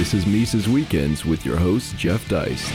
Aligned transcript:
This 0.00 0.14
is 0.14 0.24
Mises 0.24 0.66
Weekends 0.66 1.26
with 1.26 1.44
your 1.44 1.58
host, 1.58 1.94
Jeff 1.98 2.26
Deist. 2.26 2.72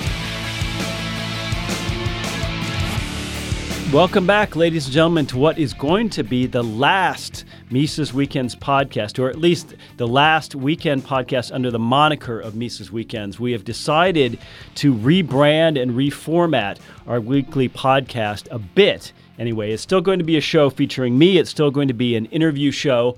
Welcome 3.91 4.27
back, 4.27 4.55
ladies 4.55 4.85
and 4.85 4.93
gentlemen, 4.93 5.25
to 5.25 5.37
what 5.39 5.57
is 5.57 5.73
going 5.73 6.09
to 6.11 6.23
be 6.23 6.45
the 6.45 6.61
last 6.61 7.43
Mises 7.71 8.13
Weekends 8.13 8.55
podcast, 8.55 9.17
or 9.17 9.27
at 9.27 9.39
least 9.39 9.73
the 9.97 10.07
last 10.07 10.53
weekend 10.53 11.03
podcast 11.03 11.51
under 11.51 11.71
the 11.71 11.79
moniker 11.79 12.39
of 12.39 12.55
Mises 12.55 12.91
Weekends. 12.91 13.39
We 13.39 13.53
have 13.53 13.63
decided 13.63 14.37
to 14.75 14.93
rebrand 14.93 15.81
and 15.81 15.93
reformat 15.93 16.77
our 17.07 17.19
weekly 17.19 17.67
podcast 17.67 18.47
a 18.51 18.59
bit. 18.59 19.13
Anyway, 19.39 19.71
it's 19.71 19.81
still 19.81 19.99
going 19.99 20.19
to 20.19 20.25
be 20.25 20.37
a 20.37 20.41
show 20.41 20.69
featuring 20.69 21.17
me, 21.17 21.39
it's 21.39 21.49
still 21.49 21.71
going 21.71 21.87
to 21.87 21.95
be 21.95 22.15
an 22.15 22.27
interview 22.27 22.69
show 22.69 23.17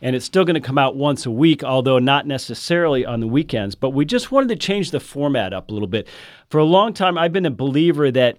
and 0.00 0.16
it's 0.16 0.24
still 0.24 0.44
going 0.44 0.54
to 0.54 0.60
come 0.60 0.78
out 0.78 0.96
once 0.96 1.26
a 1.26 1.30
week, 1.30 1.64
although 1.64 1.98
not 1.98 2.26
necessarily 2.26 3.04
on 3.04 3.20
the 3.20 3.26
weekends. 3.26 3.74
But 3.74 3.90
we 3.90 4.04
just 4.04 4.30
wanted 4.30 4.48
to 4.48 4.56
change 4.56 4.90
the 4.90 5.00
format 5.00 5.52
up 5.52 5.70
a 5.70 5.72
little 5.72 5.88
bit. 5.88 6.08
For 6.50 6.58
a 6.58 6.64
long 6.64 6.92
time, 6.92 7.16
I've 7.18 7.32
been 7.32 7.46
a 7.46 7.50
believer 7.50 8.10
that 8.10 8.38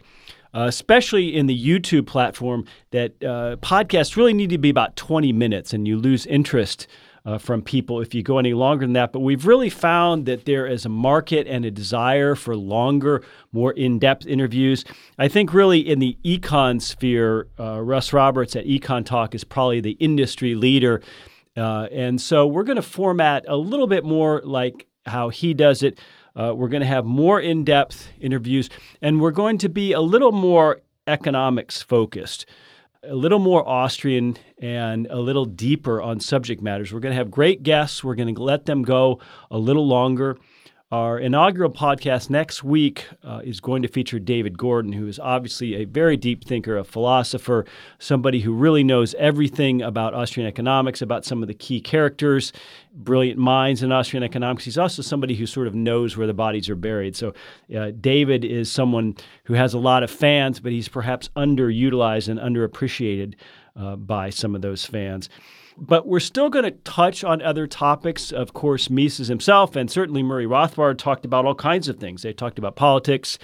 uh, 0.54 0.66
especially 0.68 1.36
in 1.36 1.46
the 1.46 1.66
YouTube 1.66 2.08
platform, 2.08 2.66
that 2.92 3.12
uh, 3.24 3.58
podcasts 3.58 4.16
really 4.16 4.34
need 4.34 4.50
to 4.50 4.58
be 4.58 4.70
about 4.70 4.96
20 4.96 5.32
minutes 5.34 5.74
and 5.74 5.88
you 5.88 5.98
lose 5.98 6.26
interest. 6.26 6.88
Uh, 7.26 7.38
from 7.38 7.62
people 7.62 8.00
if 8.00 8.16
you 8.16 8.24
go 8.24 8.38
any 8.38 8.54
longer 8.54 8.86
than 8.86 8.94
that. 8.94 9.12
But 9.12 9.20
we've 9.20 9.46
really 9.46 9.70
found 9.70 10.28
that 10.28 10.46
there 10.46 10.66
is 10.66 10.86
a 10.86 10.90
market 10.90 11.46
and 11.46 11.66
a 11.66 11.72
desire 11.72 12.36
for 12.36 12.56
longer, 12.56 13.22
more 13.52 13.74
in 13.74 14.00
depth 14.00 14.26
interviews. 14.26 14.86
I 15.20 15.28
think, 15.28 15.54
really, 15.54 15.82
in 15.82 16.00
the 16.00 16.18
econ 16.24 16.82
sphere, 16.82 17.50
uh, 17.60 17.82
Russ 17.82 18.14
Roberts 18.14 18.56
at 18.56 18.66
Econ 18.66 19.06
Talk 19.06 19.36
is 19.36 19.44
probably 19.44 19.82
the 19.82 19.98
industry 20.00 20.56
leader. 20.56 21.02
Uh, 21.58 21.88
and 21.92 22.22
so 22.22 22.46
we're 22.46 22.64
going 22.64 22.76
to 22.76 22.82
format 22.82 23.44
a 23.48 23.58
little 23.58 23.88
bit 23.88 24.06
more 24.06 24.42
like 24.44 24.88
how 25.06 25.30
he 25.30 25.54
does 25.54 25.82
it. 25.82 26.00
Uh, 26.36 26.54
we're 26.56 26.68
going 26.68 26.82
to 26.82 26.88
have 26.88 27.04
more 27.04 27.40
in 27.42 27.64
depth 27.64 28.10
interviews, 28.20 28.70
and 29.02 29.20
we're 29.20 29.32
going 29.32 29.58
to 29.58 29.70
be 29.70 29.92
a 29.92 30.02
little 30.02 30.32
more 30.32 30.82
economics 31.08 31.82
focused, 31.82 32.46
a 33.04 33.16
little 33.16 33.40
more 33.40 33.68
Austrian, 33.68 34.38
and 34.60 35.08
a 35.08 35.20
little 35.20 35.46
deeper 35.46 36.00
on 36.00 36.20
subject 36.20 36.62
matters. 36.62 36.94
We're 36.94 37.00
going 37.00 37.14
to 37.14 37.18
have 37.18 37.32
great 37.32 37.64
guests. 37.64 38.04
We're 38.04 38.16
going 38.16 38.36
to 38.36 38.44
let 38.44 38.68
them 38.68 38.84
go 38.84 39.20
a 39.50 39.58
little 39.58 39.88
longer. 39.88 40.38
Our 40.90 41.20
inaugural 41.20 41.70
podcast 41.70 42.30
next 42.30 42.64
week 42.64 43.10
uh, 43.22 43.42
is 43.44 43.60
going 43.60 43.82
to 43.82 43.90
feature 43.90 44.20
David 44.20 44.58
Gordon, 44.58 44.94
who 44.94 45.06
is 45.06 45.20
obviously 45.20 45.76
a 45.76 45.84
very 45.84 46.16
deep 46.16 46.46
thinker, 46.46 46.78
a 46.78 46.86
philosopher, 46.86 47.66
somebody 48.00 48.40
who 48.40 48.54
really 48.54 48.86
knows 48.86 49.14
everything 49.16 49.82
about 49.82 50.14
Austrian 50.14 50.48
economics, 50.48 51.02
about 51.02 51.26
some 51.26 51.42
of 51.42 51.50
the 51.50 51.54
key 51.54 51.82
characters, 51.82 52.54
brilliant 52.94 53.38
minds 53.38 53.84
in 53.84 53.92
Austrian 53.92 54.24
economics. 54.24 54.64
He's 54.64 54.78
also 54.78 55.02
somebody 55.02 55.36
who 55.36 55.46
sort 55.46 55.68
of 55.68 55.76
knows 55.76 56.16
where 56.16 56.26
the 56.26 56.34
bodies 56.34 56.70
are 56.70 56.76
buried. 56.78 57.18
So, 57.18 57.34
uh, 57.78 57.92
David 58.00 58.46
is 58.46 58.72
someone 58.72 59.18
who 59.44 59.56
has 59.56 59.74
a 59.74 59.80
lot 59.80 60.04
of 60.04 60.10
fans, 60.10 60.62
but 60.62 60.72
he's 60.72 60.88
perhaps 60.88 61.28
underutilized 61.36 62.30
and 62.30 62.40
underappreciated 62.40 63.34
uh, 63.76 63.98
by 63.98 64.30
some 64.30 64.56
of 64.56 64.62
those 64.62 64.86
fans. 64.86 65.28
But 65.80 66.08
we're 66.08 66.20
still 66.20 66.50
going 66.50 66.66
to 66.66 66.72
touch 66.72 67.24
on 67.24 67.42
other 67.42 67.68
topics. 67.68 68.32
Of 68.32 68.54
course, 68.54 68.90
Mises 68.90 69.28
himself 69.28 69.76
and 69.76 69.92
certainly 69.92 70.24
Murray 70.24 70.48
Rothbard 70.48 70.98
talked 70.98 71.24
about 71.24 71.46
all 71.46 71.56
kinds 71.56 71.88
of 71.88 71.98
things. 71.98 72.24
They 72.24 72.34
talked 72.34 72.58
about 72.58 72.76
politics 72.76 73.38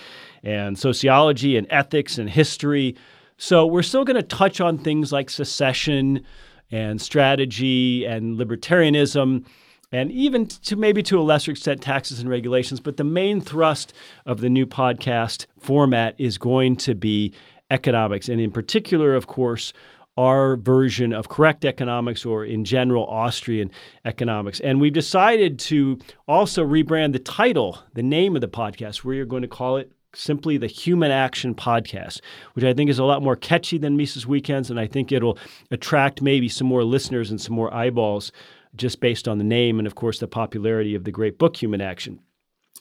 and 0.43 0.77
sociology 0.77 1.57
and 1.57 1.67
ethics 1.69 2.17
and 2.17 2.29
history. 2.29 2.95
So 3.37 3.67
we're 3.67 3.83
still 3.83 4.03
going 4.03 4.15
to 4.15 4.23
touch 4.23 4.59
on 4.59 4.79
things 4.79 5.11
like 5.11 5.29
secession 5.29 6.25
and 6.71 6.99
strategy 6.99 8.03
and 8.05 8.39
libertarianism 8.39 9.45
and 9.93 10.11
even 10.11 10.47
to 10.47 10.75
maybe 10.75 11.03
to 11.03 11.19
a 11.19 11.21
lesser 11.21 11.51
extent 11.51 11.81
taxes 11.81 12.19
and 12.19 12.27
regulations. 12.27 12.79
But 12.79 12.97
the 12.97 13.03
main 13.03 13.39
thrust 13.39 13.93
of 14.25 14.41
the 14.41 14.49
new 14.49 14.65
podcast 14.65 15.45
format 15.59 16.15
is 16.17 16.37
going 16.37 16.77
to 16.77 16.95
be 16.95 17.31
economics, 17.69 18.27
and 18.27 18.41
in 18.41 18.51
particular, 18.51 19.15
of 19.15 19.27
course, 19.27 19.71
our 20.17 20.55
version 20.57 21.13
of 21.13 21.29
correct 21.29 21.65
economics 21.65 22.25
or 22.25 22.45
in 22.45 22.63
general 22.65 23.05
Austrian 23.05 23.71
economics. 24.05 24.59
And 24.59 24.79
we've 24.79 24.93
decided 24.93 25.59
to 25.59 25.97
also 26.27 26.65
rebrand 26.65 27.13
the 27.13 27.19
title, 27.19 27.79
the 27.93 28.03
name 28.03 28.35
of 28.35 28.41
the 28.41 28.47
podcast. 28.47 29.03
We 29.03 29.19
are 29.19 29.25
going 29.25 29.41
to 29.41 29.47
call 29.47 29.77
it 29.77 29.91
simply 30.15 30.57
the 30.57 30.67
Human 30.67 31.11
Action 31.11 31.55
Podcast, 31.55 32.21
which 32.53 32.63
I 32.63 32.73
think 32.73 32.89
is 32.89 32.99
a 32.99 33.03
lot 33.03 33.23
more 33.23 33.35
catchy 33.35 33.79
than 33.79 33.97
Mises 33.97 34.27
Weekends. 34.27 34.69
And 34.69 34.79
I 34.79 34.85
think 34.85 35.11
it'll 35.11 35.39
attract 35.71 36.21
maybe 36.21 36.47
some 36.47 36.67
more 36.67 36.83
listeners 36.83 37.31
and 37.31 37.41
some 37.41 37.55
more 37.55 37.73
eyeballs 37.73 38.31
just 38.75 38.99
based 38.99 39.27
on 39.27 39.37
the 39.37 39.43
name 39.43 39.79
and, 39.79 39.87
of 39.87 39.95
course, 39.95 40.19
the 40.19 40.27
popularity 40.27 40.95
of 40.95 41.03
the 41.03 41.11
great 41.11 41.37
book 41.37 41.57
Human 41.57 41.81
Action. 41.81 42.19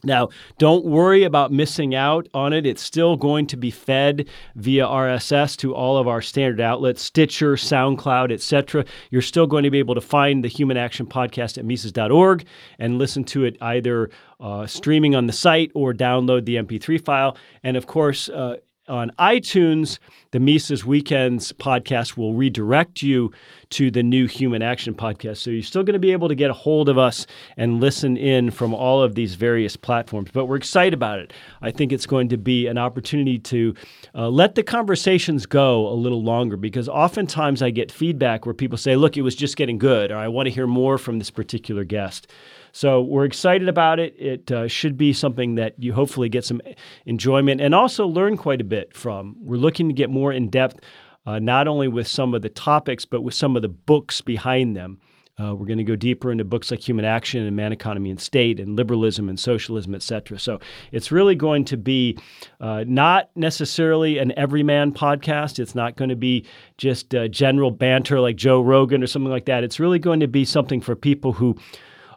Now, 0.05 0.31
don't 0.59 0.85
worry 0.85 1.23
about 1.23 1.53
missing 1.53 1.95
out 1.95 2.27
on 2.35 2.53
it. 2.53 2.67
It's 2.67 2.83
still 2.83 3.17
going 3.17 3.47
to 3.49 3.57
be 3.57 3.71
fed 3.71 4.29
via 4.57 4.85
RSS 4.85 5.57
to 5.59 5.75
all 5.75 5.97
of 5.97 6.09
our 6.09 6.21
standard 6.21 6.61
outlets, 6.61 7.03
Stitcher, 7.03 7.55
SoundCloud, 7.55 8.33
etc. 8.33 8.85
You're 9.11 9.23
still 9.23 9.47
going 9.47 9.63
to 9.63 9.71
be 9.71 9.79
able 9.79 9.95
to 9.95 10.01
find 10.01 10.43
the 10.43 10.49
Human 10.49 10.77
Action 10.77 11.07
Podcast 11.07 11.57
at 11.57 11.65
Mises.org 11.65 12.45
and 12.81 12.99
listen 12.99 13.23
to 13.25 13.45
it 13.45 13.57
either 13.61 14.11
uh, 14.41 14.67
streaming 14.67 15.15
on 15.15 15.27
the 15.27 15.33
site 15.33 15.71
or 15.75 15.93
download 15.93 16.47
the 16.47 16.57
MP3 16.57 17.05
file. 17.05 17.37
And 17.63 17.77
of 17.77 17.87
course, 17.87 18.29
uh, 18.29 18.57
on 18.89 19.13
iTunes, 19.19 19.99
the 20.33 20.41
Mises 20.41 20.85
Weekends 20.85 21.53
podcast 21.53 22.17
will 22.17 22.35
redirect 22.35 23.01
you 23.01 23.31
to 23.71 23.93
the 23.93 24.03
new 24.03 24.27
Human 24.27 24.61
Action 24.61 24.93
podcast. 24.93 25.37
So 25.39 25.51
you're 25.51 25.63
still 25.63 25.85
going 25.85 25.95
to 25.95 26.01
be 26.01 26.11
able 26.11 26.29
to 26.29 26.35
get 26.35 26.51
a 26.51 26.55
hold 26.55 26.89
of 26.89 26.99
us 26.99 27.27
and 27.57 27.81
listen 27.81 28.17
in 28.17 28.51
from 28.51 28.75
all 28.75 29.01
of 29.01 29.15
these 29.15 29.37
various 29.37 29.77
platforms. 29.77 30.31
But 30.33 30.47
we're 30.47 30.57
excited 30.57 30.95
about 30.95 31.21
it. 31.21 31.33
I 31.61 31.71
think 31.71 31.93
it's 31.93 32.07
going 32.07 32.29
to 32.31 32.37
be 32.37 32.67
an 32.67 32.77
opportunity 32.77 33.39
to 33.39 33.75
uh, 34.17 34.29
let 34.29 34.57
the 34.57 34.65
conversations 34.65 35.47
go 35.47 35.87
a 35.87 35.95
little 35.95 36.23
longer 36.23 36.57
because 36.57 36.89
oftentimes 36.89 37.63
I 37.63 37.71
get 37.71 37.93
feedback 37.93 38.47
where 38.47 38.55
people 38.55 38.79
say, 38.79 38.97
look, 38.97 39.17
it 39.17 39.23
was 39.23 39.37
just 39.37 39.57
getting 39.57 39.79
good, 39.79 40.11
or 40.11 40.17
I 40.17 40.27
want 40.27 40.47
to 40.47 40.51
hear 40.51 40.67
more 40.67 40.99
from 40.99 41.21
this 41.21 41.31
particular 41.31 41.85
guest. 41.85 42.27
So 42.73 43.03
we're 43.03 43.27
excited 43.27 43.69
about 43.69 44.01
it. 44.01 44.15
It 44.19 44.51
uh, 44.51 44.67
should 44.67 44.97
be 44.97 45.13
something 45.13 45.57
that 45.57 45.75
you 45.79 45.93
hopefully 45.93 46.29
get 46.29 46.45
some 46.45 46.61
enjoyment 47.05 47.61
and 47.61 47.75
also 47.75 48.07
learn 48.07 48.37
quite 48.37 48.61
a 48.61 48.65
bit 48.65 48.97
from. 48.97 49.37
We're 49.39 49.57
looking 49.57 49.89
to 49.89 49.95
get 49.95 50.11
more 50.11 50.33
in 50.33 50.49
depth, 50.49 50.81
uh, 51.27 51.39
not 51.39 51.69
only 51.69 51.87
with 51.89 52.09
some 52.09 52.35
of 52.35 52.43
the 52.43 52.49
topics, 52.49 53.05
but 53.05 53.21
with 53.21 53.35
some 53.35 53.57
of 53.57 53.63
the 53.63 53.69
books 53.69 54.21
behind 54.23 54.75
them. 54.75 54.99
Uh, 55.39 55.55
we're 55.55 55.67
going 55.67 55.79
to 55.79 55.85
go 55.85 55.97
deeper 55.97 56.31
into 56.31 56.45
books 56.45 56.71
like 56.71 56.87
Human 56.87 57.07
Action 57.07 57.45
and 57.47 57.57
Man, 57.57 57.73
Economy, 57.73 58.11
and 58.11 58.21
State, 58.21 58.61
and 58.61 58.77
Liberalism 58.77 59.31
and 59.31 59.41
Socialism, 59.41 59.95
et 59.95 60.03
cetera. 60.03 60.39
So 60.39 60.61
it's 60.93 61.11
really 61.11 61.35
going 61.35 61.65
to 61.67 61.77
be 61.79 62.19
uh, 62.61 62.85
not 62.87 63.31
necessarily 63.35 64.19
an 64.19 64.33
everyman 64.39 64.93
podcast. 64.93 65.59
It's 65.59 65.75
not 65.75 65.97
going 65.97 66.11
to 66.11 66.17
be 66.17 66.47
just 66.77 67.15
uh, 67.15 67.29
general 67.29 67.71
banter 67.71 68.21
like 68.21 68.37
Joe 68.37 68.61
Rogan 68.61 69.03
or 69.03 69.07
something 69.07 69.31
like 69.31 69.47
that. 69.47 69.65
It's 69.65 69.81
really 69.81 69.99
going 69.99 70.21
to 70.21 70.29
be 70.29 70.45
something 70.45 70.83
for 70.83 70.95
people 70.95 71.33
who 71.33 71.57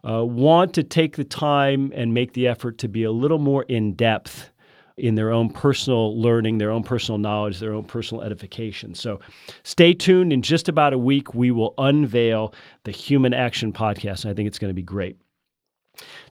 uh, 0.07 0.23
want 0.23 0.73
to 0.73 0.83
take 0.83 1.15
the 1.15 1.23
time 1.23 1.91
and 1.95 2.13
make 2.13 2.33
the 2.33 2.47
effort 2.47 2.77
to 2.79 2.87
be 2.87 3.03
a 3.03 3.11
little 3.11 3.39
more 3.39 3.63
in 3.63 3.93
depth 3.93 4.51
in 4.97 5.15
their 5.15 5.31
own 5.31 5.49
personal 5.49 6.19
learning, 6.19 6.57
their 6.57 6.71
own 6.71 6.83
personal 6.83 7.17
knowledge, 7.17 7.59
their 7.59 7.73
own 7.73 7.83
personal 7.83 8.23
edification. 8.23 8.95
So 8.95 9.19
stay 9.63 9.93
tuned. 9.93 10.31
In 10.31 10.41
just 10.41 10.69
about 10.69 10.93
a 10.93 10.97
week, 10.97 11.33
we 11.33 11.51
will 11.51 11.73
unveil 11.77 12.53
the 12.83 12.91
Human 12.91 13.33
Action 13.33 13.73
Podcast. 13.73 14.23
and 14.23 14.31
I 14.31 14.33
think 14.33 14.47
it's 14.47 14.59
going 14.59 14.69
to 14.69 14.75
be 14.75 14.81
great. 14.81 15.17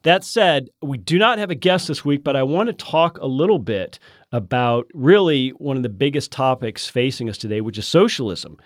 That 0.03 0.25
said, 0.25 0.69
we 0.83 0.99
do 0.99 1.19
not 1.19 1.39
have 1.39 1.51
a 1.51 1.55
guest 1.55 1.89
this 1.89 2.05
week, 2.05 2.23
but 2.23 2.37
I 2.37 2.43
want 2.43 2.67
to 2.69 2.73
talk 2.73 3.19
a 3.19 3.27
little 3.27 3.59
bit 3.59 3.99
about 4.33 4.87
really 4.93 5.51
one 5.51 5.77
of 5.77 5.83
the 5.83 5.89
biggest 5.89 6.33
topics 6.33 6.87
facing 6.87 7.29
us 7.29 7.39
today, 7.39 7.61
which 7.61 7.79
is 7.79 7.87
socialism. 7.87 8.59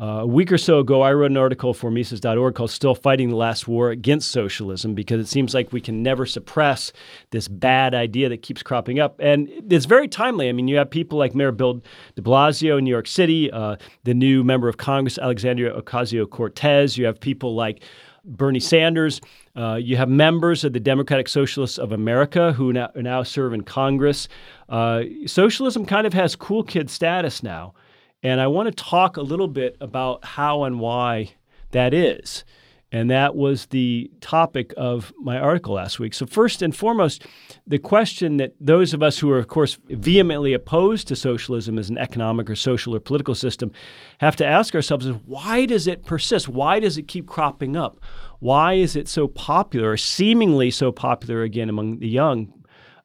Uh, 0.00 0.20
a 0.20 0.26
week 0.26 0.50
or 0.50 0.56
so 0.56 0.78
ago, 0.78 1.02
I 1.02 1.12
wrote 1.12 1.30
an 1.30 1.36
article 1.36 1.74
for 1.74 1.90
Mises.org 1.90 2.54
called 2.54 2.70
Still 2.70 2.94
Fighting 2.94 3.28
the 3.28 3.36
Last 3.36 3.68
War 3.68 3.90
Against 3.90 4.30
Socialism 4.30 4.94
because 4.94 5.20
it 5.20 5.28
seems 5.28 5.52
like 5.52 5.74
we 5.74 5.80
can 5.82 6.02
never 6.02 6.24
suppress 6.24 6.90
this 7.32 7.48
bad 7.48 7.94
idea 7.94 8.30
that 8.30 8.40
keeps 8.40 8.62
cropping 8.62 8.98
up. 8.98 9.16
And 9.20 9.50
it's 9.68 9.84
very 9.84 10.08
timely. 10.08 10.48
I 10.48 10.52
mean, 10.52 10.68
you 10.68 10.78
have 10.78 10.90
people 10.90 11.18
like 11.18 11.34
Mayor 11.34 11.52
Bill 11.52 11.82
de 12.14 12.22
Blasio 12.22 12.78
in 12.78 12.84
New 12.84 12.90
York 12.90 13.06
City, 13.06 13.50
uh, 13.52 13.76
the 14.04 14.14
new 14.14 14.42
member 14.42 14.68
of 14.68 14.78
Congress, 14.78 15.18
Alexandria 15.18 15.78
Ocasio 15.78 16.28
Cortez. 16.28 16.96
You 16.96 17.04
have 17.04 17.20
people 17.20 17.54
like 17.54 17.82
Bernie 18.24 18.58
Sanders. 18.58 19.20
Uh, 19.54 19.74
you 19.74 19.98
have 19.98 20.08
members 20.08 20.64
of 20.64 20.72
the 20.72 20.80
Democratic 20.80 21.28
Socialists 21.28 21.76
of 21.76 21.92
America 21.92 22.54
who 22.54 22.72
now, 22.72 22.88
now 22.96 23.22
serve 23.22 23.52
in 23.52 23.64
Congress. 23.64 24.28
Uh, 24.70 25.02
socialism 25.26 25.84
kind 25.84 26.06
of 26.06 26.14
has 26.14 26.34
cool 26.36 26.62
kid 26.62 26.88
status 26.88 27.42
now. 27.42 27.74
And 28.22 28.40
I 28.40 28.46
want 28.48 28.68
to 28.68 28.84
talk 28.84 29.16
a 29.16 29.22
little 29.22 29.48
bit 29.48 29.76
about 29.80 30.24
how 30.24 30.64
and 30.64 30.78
why 30.78 31.32
that 31.70 31.94
is. 31.94 32.44
And 32.92 33.08
that 33.08 33.36
was 33.36 33.66
the 33.66 34.10
topic 34.20 34.74
of 34.76 35.12
my 35.16 35.38
article 35.38 35.74
last 35.74 36.00
week. 36.00 36.12
So, 36.12 36.26
first 36.26 36.60
and 36.60 36.74
foremost, 36.74 37.24
the 37.64 37.78
question 37.78 38.38
that 38.38 38.54
those 38.58 38.92
of 38.92 39.00
us 39.00 39.18
who 39.20 39.30
are, 39.30 39.38
of 39.38 39.46
course, 39.46 39.78
vehemently 39.88 40.54
opposed 40.54 41.06
to 41.08 41.16
socialism 41.16 41.78
as 41.78 41.88
an 41.88 41.98
economic 41.98 42.50
or 42.50 42.56
social 42.56 42.94
or 42.96 42.98
political 42.98 43.36
system 43.36 43.70
have 44.18 44.34
to 44.36 44.46
ask 44.46 44.74
ourselves 44.74 45.06
is 45.06 45.14
why 45.24 45.66
does 45.66 45.86
it 45.86 46.04
persist? 46.04 46.48
Why 46.48 46.80
does 46.80 46.98
it 46.98 47.06
keep 47.06 47.28
cropping 47.28 47.76
up? 47.76 48.00
Why 48.40 48.74
is 48.74 48.96
it 48.96 49.06
so 49.06 49.28
popular, 49.28 49.92
or 49.92 49.96
seemingly 49.96 50.72
so 50.72 50.90
popular 50.90 51.42
again 51.42 51.68
among 51.68 52.00
the 52.00 52.08
young? 52.08 52.52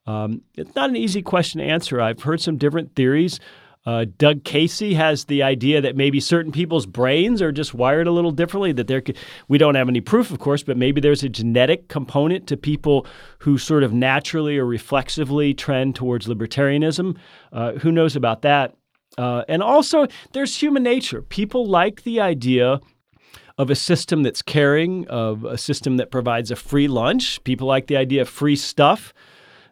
Um, 0.07 0.41
it's 0.55 0.73
not 0.73 0.89
an 0.89 0.95
easy 0.95 1.21
question 1.21 1.59
to 1.59 1.65
answer. 1.65 2.01
I've 2.01 2.23
heard 2.23 2.41
some 2.41 2.57
different 2.57 2.95
theories. 2.95 3.39
Uh, 3.85 4.05
Doug 4.17 4.43
Casey 4.43 4.95
has 4.95 5.25
the 5.25 5.43
idea 5.43 5.79
that 5.79 5.95
maybe 5.95 6.19
certain 6.19 6.51
people's 6.51 6.85
brains 6.85 7.41
are 7.41 7.51
just 7.51 7.73
wired 7.73 8.07
a 8.07 8.11
little 8.11 8.31
differently. 8.31 8.71
That 8.71 8.87
there, 8.87 9.03
we 9.47 9.57
don't 9.57 9.75
have 9.75 9.89
any 9.89 10.01
proof, 10.01 10.31
of 10.31 10.39
course, 10.39 10.63
but 10.63 10.77
maybe 10.77 10.99
there's 10.99 11.23
a 11.23 11.29
genetic 11.29 11.87
component 11.87 12.47
to 12.47 12.57
people 12.57 13.05
who 13.39 13.57
sort 13.57 13.83
of 13.83 13.93
naturally 13.93 14.57
or 14.57 14.65
reflexively 14.65 15.53
trend 15.53 15.95
towards 15.95 16.27
libertarianism. 16.27 17.15
Uh, 17.53 17.73
who 17.73 17.91
knows 17.91 18.15
about 18.15 18.41
that? 18.41 18.75
Uh, 19.17 19.43
and 19.47 19.61
also, 19.61 20.07
there's 20.33 20.57
human 20.57 20.83
nature. 20.83 21.21
People 21.21 21.67
like 21.67 22.03
the 22.03 22.19
idea 22.19 22.79
of 23.57 23.69
a 23.69 23.75
system 23.75 24.23
that's 24.23 24.41
caring, 24.41 25.07
of 25.07 25.45
a 25.45 25.57
system 25.57 25.97
that 25.97 26.11
provides 26.11 26.51
a 26.51 26.55
free 26.55 26.87
lunch. 26.87 27.41
People 27.43 27.67
like 27.67 27.87
the 27.87 27.95
idea 27.95 28.21
of 28.21 28.29
free 28.29 28.55
stuff. 28.55 29.13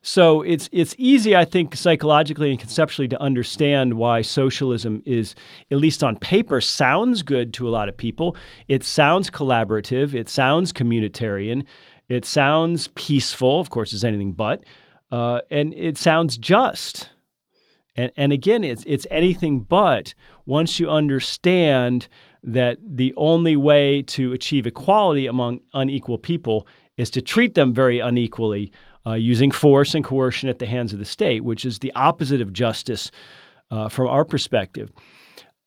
So 0.06 0.42
it's 0.42 0.70
it's 0.74 0.94
easy, 0.98 1.34
I 1.34 1.46
think, 1.46 1.78
psychologically 1.78 2.52
and 2.52 2.60
conceptually 2.60 3.08
to 3.08 3.22
understand 3.22 3.94
why 3.94 4.22
socialism 4.22 5.02
is, 5.06 5.34
at 5.72 5.78
least 5.78 6.04
on 6.04 6.18
paper, 6.18 6.60
sounds 6.60 7.24
good 7.24 7.54
to 7.54 7.70
a 7.70 7.72
lot 7.72 7.88
of 7.88 7.96
people. 7.96 8.36
It 8.68 8.84
sounds 8.84 9.30
collaborative. 9.30 10.14
It 10.14 10.28
sounds 10.28 10.74
communitarian. 10.74 11.66
It 12.10 12.26
sounds 12.26 12.90
peaceful. 12.96 13.62
Of 13.62 13.70
course, 13.70 13.94
it's 13.94 14.04
anything 14.04 14.34
but, 14.34 14.66
uh, 15.10 15.40
and 15.50 15.74
it 15.74 15.98
sounds 15.98 16.38
just. 16.38 17.10
And 17.96 18.12
and 18.18 18.34
again, 18.34 18.66
it's 18.66 18.84
it's 18.86 19.08
anything 19.10 19.62
but 19.62 20.14
once 20.46 20.82
you 20.82 20.90
understand 20.90 22.10
that 22.44 22.78
the 22.86 23.14
only 23.16 23.56
way 23.56 24.02
to 24.02 24.34
achieve 24.34 24.68
equality 24.68 25.28
among 25.28 25.62
unequal 25.74 26.18
people 26.18 26.68
is 26.98 27.10
to 27.12 27.22
treat 27.22 27.56
them 27.56 27.74
very 27.74 28.00
unequally 28.00 28.74
uh, 29.06 29.14
using 29.14 29.52
force 29.52 29.96
and 29.96 30.04
coercion 30.04 30.50
at 30.50 30.60
the 30.60 30.66
hands 30.66 30.94
of 30.94 31.00
the 31.00 31.06
state, 31.06 31.44
which 31.44 31.66
is 31.66 31.80
the 31.80 31.92
opposite 31.94 32.42
of 32.42 32.54
justice 32.54 33.12
uh, 33.72 33.90
from 33.90 34.08
our 34.08 34.26
perspective. 34.26 34.92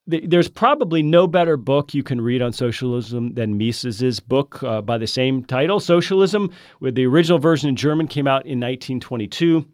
There's 0.08 0.48
probably 0.48 1.02
no 1.02 1.26
better 1.26 1.56
book 1.56 1.92
you 1.92 2.04
can 2.04 2.20
read 2.20 2.40
on 2.40 2.52
socialism 2.52 3.34
than 3.34 3.58
Mises's 3.58 4.20
book 4.20 4.62
uh, 4.62 4.80
by 4.80 4.98
the 4.98 5.06
same 5.06 5.42
title, 5.42 5.80
Socialism, 5.80 6.52
with 6.78 6.94
the 6.94 7.06
original 7.06 7.40
version 7.40 7.68
in 7.68 7.74
German 7.74 8.06
came 8.06 8.28
out 8.28 8.46
in 8.46 8.60
1922. 8.60 9.66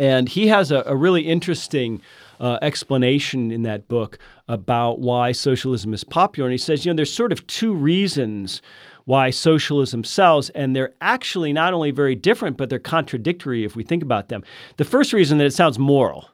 And 0.00 0.28
he 0.28 0.48
has 0.48 0.72
a, 0.72 0.82
a 0.86 0.96
really 0.96 1.22
interesting 1.22 2.02
uh, 2.40 2.58
explanation 2.62 3.52
in 3.52 3.62
that 3.62 3.86
book 3.86 4.18
about 4.48 4.98
why 4.98 5.30
socialism 5.30 5.94
is 5.94 6.02
popular. 6.02 6.48
And 6.48 6.52
he 6.52 6.58
says, 6.58 6.84
you 6.84 6.92
know, 6.92 6.96
there's 6.96 7.12
sort 7.12 7.32
of 7.32 7.46
two 7.46 7.72
reasons 7.72 8.62
why 9.06 9.30
socialism 9.30 10.04
sells. 10.04 10.50
And 10.50 10.76
they're 10.76 10.94
actually 11.00 11.52
not 11.52 11.72
only 11.72 11.90
very 11.90 12.14
different, 12.14 12.56
but 12.58 12.68
they're 12.68 12.78
contradictory 12.78 13.64
if 13.64 13.74
we 13.74 13.82
think 13.82 14.02
about 14.02 14.28
them. 14.28 14.44
The 14.76 14.84
first 14.84 15.12
reason 15.12 15.38
that 15.38 15.46
it 15.46 15.54
sounds 15.54 15.78
moral. 15.78 16.28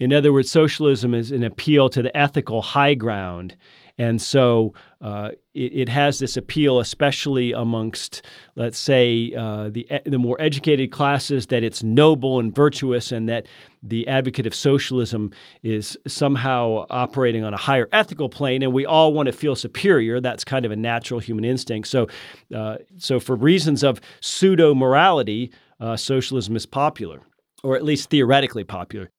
In 0.00 0.12
other 0.12 0.32
words, 0.32 0.50
socialism 0.50 1.14
is 1.14 1.30
an 1.30 1.44
appeal 1.44 1.88
to 1.90 2.02
the 2.02 2.16
ethical 2.16 2.62
high 2.62 2.94
ground. 2.94 3.56
And 3.96 4.20
so 4.20 4.74
uh, 5.00 5.30
it, 5.54 5.72
it, 5.72 5.88
has 5.88 6.18
this 6.18 6.36
appeal, 6.36 6.80
especially 6.80 7.52
amongst, 7.52 8.22
let's 8.56 8.78
say, 8.78 9.32
uh, 9.38 9.70
the, 9.70 9.86
the 10.04 10.18
more 10.18 10.36
educated 10.40 10.90
classes, 10.90 11.46
that 11.48 11.62
it's 11.62 11.84
noble 11.84 12.40
and 12.40 12.52
virtuous, 12.52 13.12
and 13.12 13.28
that 13.28 13.46
the 13.82 14.08
advocate 14.08 14.46
of 14.46 14.54
socialism 14.54 15.30
is 15.62 15.96
somehow 16.08 16.86
operating 16.90 17.44
on 17.44 17.54
a 17.54 17.56
higher 17.56 17.88
ethical 17.92 18.28
plane, 18.28 18.62
and 18.62 18.72
we 18.72 18.84
all 18.84 19.12
want 19.12 19.26
to 19.26 19.32
feel 19.32 19.54
superior. 19.54 20.20
That's 20.20 20.42
kind 20.42 20.64
of 20.64 20.72
a 20.72 20.76
natural 20.76 21.20
human 21.20 21.44
instinct. 21.44 21.86
So, 21.86 22.08
uh, 22.52 22.78
so 22.98 23.20
for 23.20 23.36
reasons 23.36 23.84
of 23.84 24.00
pseudo 24.20 24.74
morality, 24.74 25.52
uh, 25.78 25.96
socialism 25.96 26.56
is 26.56 26.66
popular, 26.66 27.20
or 27.62 27.76
at 27.76 27.84
least 27.84 28.10
theoretically 28.10 28.64
popular. 28.64 29.10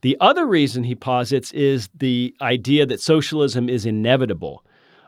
The 0.00 0.16
other 0.20 0.46
reason 0.46 0.84
he 0.84 0.94
posits 0.94 1.52
is 1.52 1.88
the 1.94 2.34
idea 2.40 2.86
that 2.86 3.00
socialism 3.00 3.68
is 3.68 3.86
inevitable. 3.86 4.64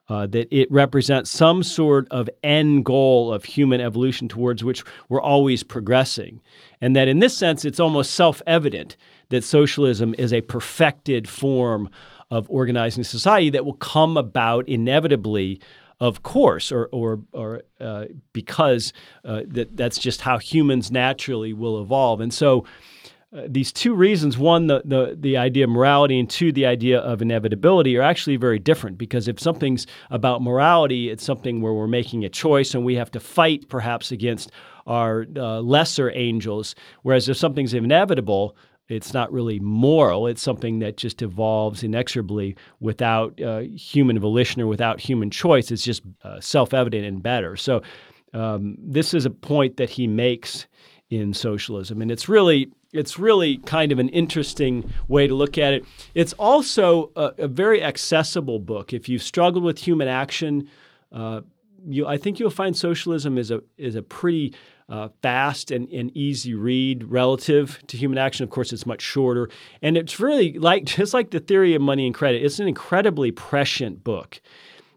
Uh, 0.08 0.26
that 0.26 0.48
it 0.50 0.68
represents 0.72 1.30
some 1.30 1.62
sort 1.62 2.08
of 2.10 2.28
end 2.42 2.84
goal 2.84 3.32
of 3.32 3.44
human 3.44 3.80
evolution 3.80 4.26
towards 4.26 4.64
which 4.64 4.82
we're 5.08 5.22
always 5.22 5.62
progressing. 5.62 6.40
And 6.80 6.96
that 6.96 7.06
in 7.06 7.20
this 7.20 7.36
sense, 7.36 7.64
it's 7.64 7.78
almost 7.78 8.10
self 8.10 8.42
evident 8.44 8.96
that 9.28 9.44
socialism 9.44 10.16
is 10.18 10.32
a 10.32 10.40
perfected 10.40 11.28
form 11.28 11.88
of 12.30 12.48
organizing 12.50 13.04
society 13.04 13.50
that 13.50 13.64
will 13.64 13.74
come 13.74 14.16
about 14.16 14.68
inevitably, 14.68 15.60
of 15.98 16.22
course, 16.22 16.70
or, 16.70 16.88
or, 16.92 17.20
or 17.32 17.62
uh, 17.80 18.06
because 18.32 18.92
uh, 19.24 19.42
that, 19.46 19.76
that's 19.76 19.98
just 19.98 20.20
how 20.20 20.38
humans 20.38 20.90
naturally 20.90 21.52
will 21.52 21.80
evolve. 21.80 22.20
And 22.20 22.32
so, 22.32 22.64
uh, 23.36 23.42
these 23.48 23.72
two 23.72 23.94
reasons 23.94 24.36
one 24.36 24.66
the, 24.66 24.82
the 24.84 25.16
the 25.18 25.36
idea 25.36 25.62
of 25.62 25.70
morality 25.70 26.18
and 26.18 26.28
two 26.28 26.50
the 26.50 26.66
idea 26.66 26.98
of 26.98 27.22
inevitability 27.22 27.96
are 27.96 28.02
actually 28.02 28.36
very 28.36 28.58
different 28.58 28.98
because 28.98 29.28
if 29.28 29.38
something's 29.38 29.86
about 30.10 30.42
morality 30.42 31.10
it's 31.10 31.24
something 31.24 31.60
where 31.60 31.72
we're 31.72 31.86
making 31.86 32.24
a 32.24 32.28
choice 32.28 32.74
and 32.74 32.84
we 32.84 32.96
have 32.96 33.10
to 33.10 33.20
fight 33.20 33.68
perhaps 33.68 34.10
against 34.10 34.50
our 34.86 35.26
uh, 35.36 35.60
lesser 35.60 36.10
angels. 36.16 36.74
Whereas 37.02 37.28
if 37.28 37.36
something's 37.36 37.72
inevitable 37.72 38.56
it's 38.88 39.14
not 39.14 39.32
really 39.32 39.60
moral 39.60 40.26
it's 40.26 40.42
something 40.42 40.80
that 40.80 40.96
just 40.96 41.22
evolves 41.22 41.84
inexorably 41.84 42.56
without 42.80 43.40
uh, 43.40 43.60
human 43.60 44.18
volition 44.18 44.60
or 44.60 44.66
without 44.66 44.98
human 44.98 45.30
choice. 45.30 45.70
It's 45.70 45.84
just 45.84 46.02
uh, 46.24 46.40
self-evident 46.40 47.04
and 47.04 47.22
better. 47.22 47.56
So 47.56 47.82
um, 48.34 48.76
this 48.80 49.14
is 49.14 49.24
a 49.24 49.30
point 49.30 49.76
that 49.76 49.90
he 49.90 50.08
makes 50.08 50.66
in 51.10 51.34
socialism 51.34 52.00
and 52.00 52.10
it's 52.10 52.28
really 52.28 52.70
it's 52.92 53.18
really 53.18 53.58
kind 53.58 53.92
of 53.92 53.98
an 53.98 54.08
interesting 54.08 54.92
way 55.08 55.26
to 55.26 55.34
look 55.34 55.58
at 55.58 55.72
it. 55.72 55.84
It's 56.14 56.32
also 56.34 57.12
a, 57.14 57.32
a 57.38 57.48
very 57.48 57.82
accessible 57.82 58.58
book. 58.58 58.92
If 58.92 59.08
you've 59.08 59.22
struggled 59.22 59.62
with 59.62 59.78
human 59.78 60.08
action, 60.08 60.68
uh, 61.12 61.42
you, 61.86 62.06
I 62.06 62.16
think 62.16 62.38
you'll 62.38 62.50
find 62.50 62.76
socialism 62.76 63.38
is 63.38 63.50
a 63.50 63.62
is 63.78 63.94
a 63.94 64.02
pretty 64.02 64.54
uh, 64.88 65.08
fast 65.22 65.70
and, 65.70 65.88
and 65.90 66.14
easy 66.16 66.54
read 66.54 67.04
relative 67.04 67.80
to 67.86 67.96
human 67.96 68.18
action. 68.18 68.44
Of 68.44 68.50
course, 68.50 68.72
it's 68.72 68.86
much 68.86 69.02
shorter, 69.02 69.48
and 69.82 69.96
it's 69.96 70.18
really 70.18 70.58
like 70.58 70.84
just 70.96 71.14
like 71.14 71.30
the 71.30 71.40
theory 71.40 71.74
of 71.74 71.82
money 71.82 72.06
and 72.06 72.14
credit. 72.14 72.44
It's 72.44 72.58
an 72.58 72.68
incredibly 72.68 73.30
prescient 73.30 74.02
book, 74.04 74.40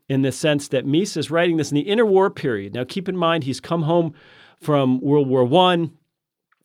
in 0.09 0.23
the 0.23 0.31
sense 0.31 0.67
that 0.69 0.85
Mises 0.85 1.17
is 1.17 1.31
writing 1.31 1.57
this 1.57 1.71
in 1.71 1.75
the 1.75 1.85
interwar 1.85 2.33
period. 2.33 2.73
Now, 2.73 2.83
keep 2.83 3.07
in 3.07 3.15
mind 3.15 3.43
he's 3.43 3.59
come 3.61 3.83
home 3.83 4.13
from 4.59 4.99
World 4.99 5.27
War 5.27 5.45
One 5.45 5.91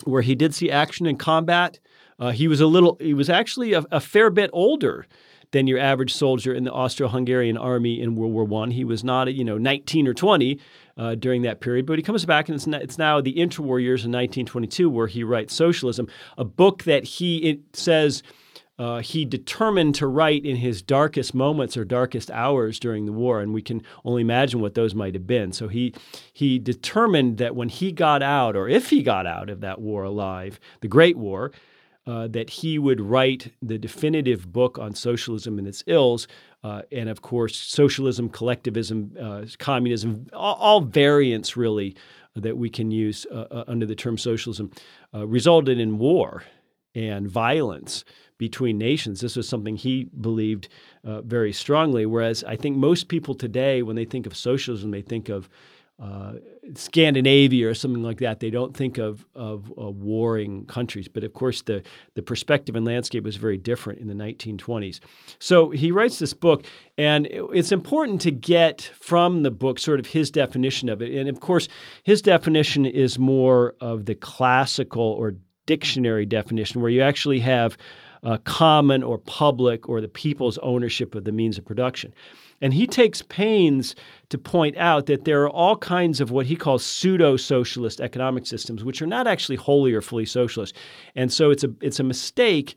where 0.04 0.22
he 0.22 0.34
did 0.34 0.54
see 0.54 0.70
action 0.70 1.06
in 1.06 1.16
combat. 1.16 1.78
Uh, 2.18 2.30
he 2.30 2.48
was 2.48 2.60
a 2.60 2.66
little, 2.66 2.96
he 3.00 3.14
was 3.14 3.30
actually 3.30 3.72
a, 3.72 3.84
a, 3.90 4.00
fair 4.00 4.30
bit 4.30 4.50
older 4.52 5.06
than 5.52 5.66
your 5.66 5.78
average 5.78 6.12
soldier 6.12 6.52
in 6.52 6.64
the 6.64 6.72
Austro-Hungarian 6.72 7.56
army 7.56 8.00
in 8.00 8.14
World 8.16 8.32
War 8.32 8.44
One. 8.44 8.70
He 8.70 8.84
was 8.84 9.02
not, 9.02 9.32
you 9.32 9.44
know, 9.44 9.56
19 9.56 10.06
or 10.06 10.14
20 10.14 10.60
uh, 10.96 11.14
during 11.14 11.42
that 11.42 11.60
period, 11.60 11.86
but 11.86 11.98
he 11.98 12.02
comes 12.02 12.24
back 12.24 12.48
and 12.48 12.56
it's, 12.56 12.66
it's 12.66 12.98
now 12.98 13.20
the 13.20 13.34
interwar 13.34 13.80
years 13.80 14.04
in 14.04 14.12
1922 14.12 14.90
where 14.90 15.06
he 15.06 15.24
writes 15.24 15.54
Socialism, 15.54 16.08
a 16.36 16.44
book 16.44 16.84
that 16.84 17.04
he 17.04 17.38
it 17.38 17.60
says 17.72 18.22
uh, 18.78 19.00
he 19.00 19.24
determined 19.24 19.94
to 19.96 20.06
write 20.06 20.44
in 20.44 20.56
his 20.56 20.82
darkest 20.82 21.34
moments 21.34 21.76
or 21.76 21.84
darkest 21.84 22.30
hours 22.30 22.78
during 22.78 23.06
the 23.06 23.12
war, 23.12 23.40
and 23.40 23.52
we 23.52 23.62
can 23.62 23.82
only 24.04 24.22
imagine 24.22 24.60
what 24.60 24.74
those 24.74 24.94
might 24.94 25.14
have 25.14 25.26
been. 25.26 25.52
So 25.52 25.66
he 25.68 25.94
he 26.32 26.58
determined 26.58 27.38
that 27.38 27.56
when 27.56 27.68
he 27.68 27.90
got 27.90 28.22
out, 28.22 28.54
or 28.54 28.68
if 28.68 28.90
he 28.90 29.02
got 29.02 29.26
out 29.26 29.50
of 29.50 29.60
that 29.62 29.80
war 29.80 30.04
alive, 30.04 30.60
the 30.80 30.88
Great 30.88 31.16
War, 31.16 31.50
uh, 32.06 32.28
that 32.28 32.50
he 32.50 32.78
would 32.78 33.00
write 33.00 33.52
the 33.60 33.78
definitive 33.78 34.52
book 34.52 34.78
on 34.78 34.94
socialism 34.94 35.58
and 35.58 35.66
its 35.66 35.82
ills, 35.86 36.28
uh, 36.62 36.82
and 36.92 37.08
of 37.08 37.20
course, 37.20 37.56
socialism, 37.56 38.28
collectivism, 38.28 39.14
uh, 39.20 39.44
communism, 39.58 40.26
all, 40.32 40.54
all, 40.54 40.80
variants 40.80 41.56
really 41.56 41.96
that 42.34 42.56
we 42.56 42.70
can 42.70 42.90
use 42.90 43.26
uh, 43.32 43.46
uh, 43.50 43.64
under 43.66 43.84
the 43.84 43.94
term 43.96 44.16
socialism, 44.16 44.70
resulted 45.12 45.80
in 45.80 45.98
war 45.98 46.44
and 46.94 47.28
violence 47.28 48.04
between 48.38 48.78
nations. 48.78 49.20
This 49.20 49.36
was 49.36 49.48
something 49.48 49.76
he 49.76 50.04
believed 50.20 50.68
uh, 51.04 51.20
very 51.22 51.52
strongly. 51.52 52.06
Whereas 52.06 52.44
I 52.44 52.56
think 52.56 52.76
most 52.76 53.08
people 53.08 53.34
today, 53.34 53.82
when 53.82 53.96
they 53.96 54.04
think 54.04 54.26
of 54.26 54.36
socialism, 54.36 54.90
they 54.90 55.02
think 55.02 55.28
of 55.28 55.48
uh, 56.00 56.34
Scandinavia 56.74 57.68
or 57.68 57.74
something 57.74 58.04
like 58.04 58.18
that. 58.18 58.38
They 58.38 58.50
don't 58.50 58.76
think 58.76 58.98
of 58.98 59.26
of 59.34 59.72
uh, 59.76 59.90
warring 59.90 60.64
countries, 60.66 61.08
but 61.08 61.24
of 61.24 61.32
course 61.32 61.62
the 61.62 61.82
the 62.14 62.22
perspective 62.22 62.76
and 62.76 62.86
landscape 62.86 63.24
was 63.24 63.34
very 63.34 63.58
different 63.58 63.98
in 63.98 64.06
the 64.06 64.14
1920s. 64.14 65.00
So 65.40 65.70
he 65.70 65.90
writes 65.90 66.20
this 66.20 66.34
book, 66.34 66.64
and 66.96 67.26
it's 67.30 67.72
important 67.72 68.20
to 68.20 68.30
get 68.30 68.82
from 69.00 69.42
the 69.42 69.50
book 69.50 69.80
sort 69.80 69.98
of 69.98 70.06
his 70.06 70.30
definition 70.30 70.88
of 70.88 71.02
it. 71.02 71.12
And 71.16 71.28
of 71.28 71.40
course, 71.40 71.66
his 72.04 72.22
definition 72.22 72.86
is 72.86 73.18
more 73.18 73.74
of 73.80 74.04
the 74.04 74.14
classical 74.14 75.02
or 75.02 75.34
dictionary 75.66 76.26
definition, 76.26 76.80
where 76.80 76.90
you 76.90 77.02
actually 77.02 77.40
have 77.40 77.76
uh, 78.22 78.38
common 78.44 79.02
or 79.02 79.18
public 79.18 79.88
or 79.88 80.00
the 80.00 80.08
people's 80.08 80.58
ownership 80.58 81.14
of 81.14 81.24
the 81.24 81.32
means 81.32 81.58
of 81.58 81.64
production. 81.64 82.12
And 82.60 82.74
he 82.74 82.86
takes 82.86 83.22
pains 83.22 83.94
to 84.30 84.38
point 84.38 84.76
out 84.76 85.06
that 85.06 85.24
there 85.24 85.42
are 85.42 85.50
all 85.50 85.76
kinds 85.76 86.20
of 86.20 86.30
what 86.30 86.46
he 86.46 86.56
calls 86.56 86.84
pseudo 86.84 87.36
socialist 87.36 88.00
economic 88.00 88.46
systems, 88.46 88.82
which 88.82 89.00
are 89.00 89.06
not 89.06 89.26
actually 89.26 89.56
wholly 89.56 89.92
or 89.92 90.02
fully 90.02 90.26
socialist. 90.26 90.74
And 91.14 91.32
so 91.32 91.50
it's 91.50 91.64
a, 91.64 91.70
it's 91.80 92.00
a 92.00 92.04
mistake. 92.04 92.76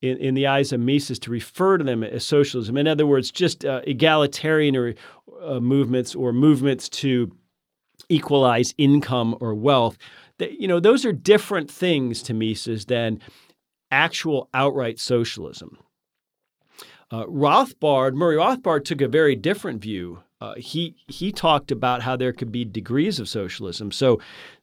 In, 0.00 0.16
in 0.18 0.34
the 0.34 0.46
eyes 0.46 0.72
of 0.72 0.78
Mises, 0.78 1.18
to 1.18 1.30
refer 1.32 1.76
to 1.76 1.82
them 1.82 2.04
as 2.04 2.24
socialism. 2.24 2.76
In 2.76 2.86
other 2.86 3.04
words, 3.04 3.32
just 3.32 3.64
uh, 3.64 3.80
egalitarian 3.84 4.76
or, 4.76 4.94
uh, 5.42 5.58
movements 5.58 6.14
or 6.14 6.32
movements 6.32 6.88
to 6.88 7.36
equalize 8.08 8.74
income 8.78 9.36
or 9.40 9.56
wealth. 9.56 9.98
That, 10.38 10.60
you 10.60 10.68
know, 10.68 10.78
those 10.78 11.04
are 11.04 11.10
different 11.12 11.68
things 11.68 12.22
to 12.22 12.32
Mises 12.32 12.84
than 12.84 13.20
actual 13.90 14.48
outright 14.54 14.98
socialism. 14.98 15.78
Uh, 17.10 17.24
Rothbard, 17.24 18.14
Murray 18.14 18.36
Rothbard 18.36 18.84
took 18.84 19.00
a 19.00 19.08
very 19.08 19.34
different 19.34 19.80
view. 19.80 20.22
Uh, 20.40 20.54
he 20.56 20.94
he 21.06 21.32
talked 21.32 21.70
about 21.70 22.02
how 22.02 22.16
there 22.16 22.32
could 22.32 22.52
be 22.52 22.64
degrees 22.64 23.18
of 23.18 23.28
socialism. 23.28 23.90
So, 23.90 24.20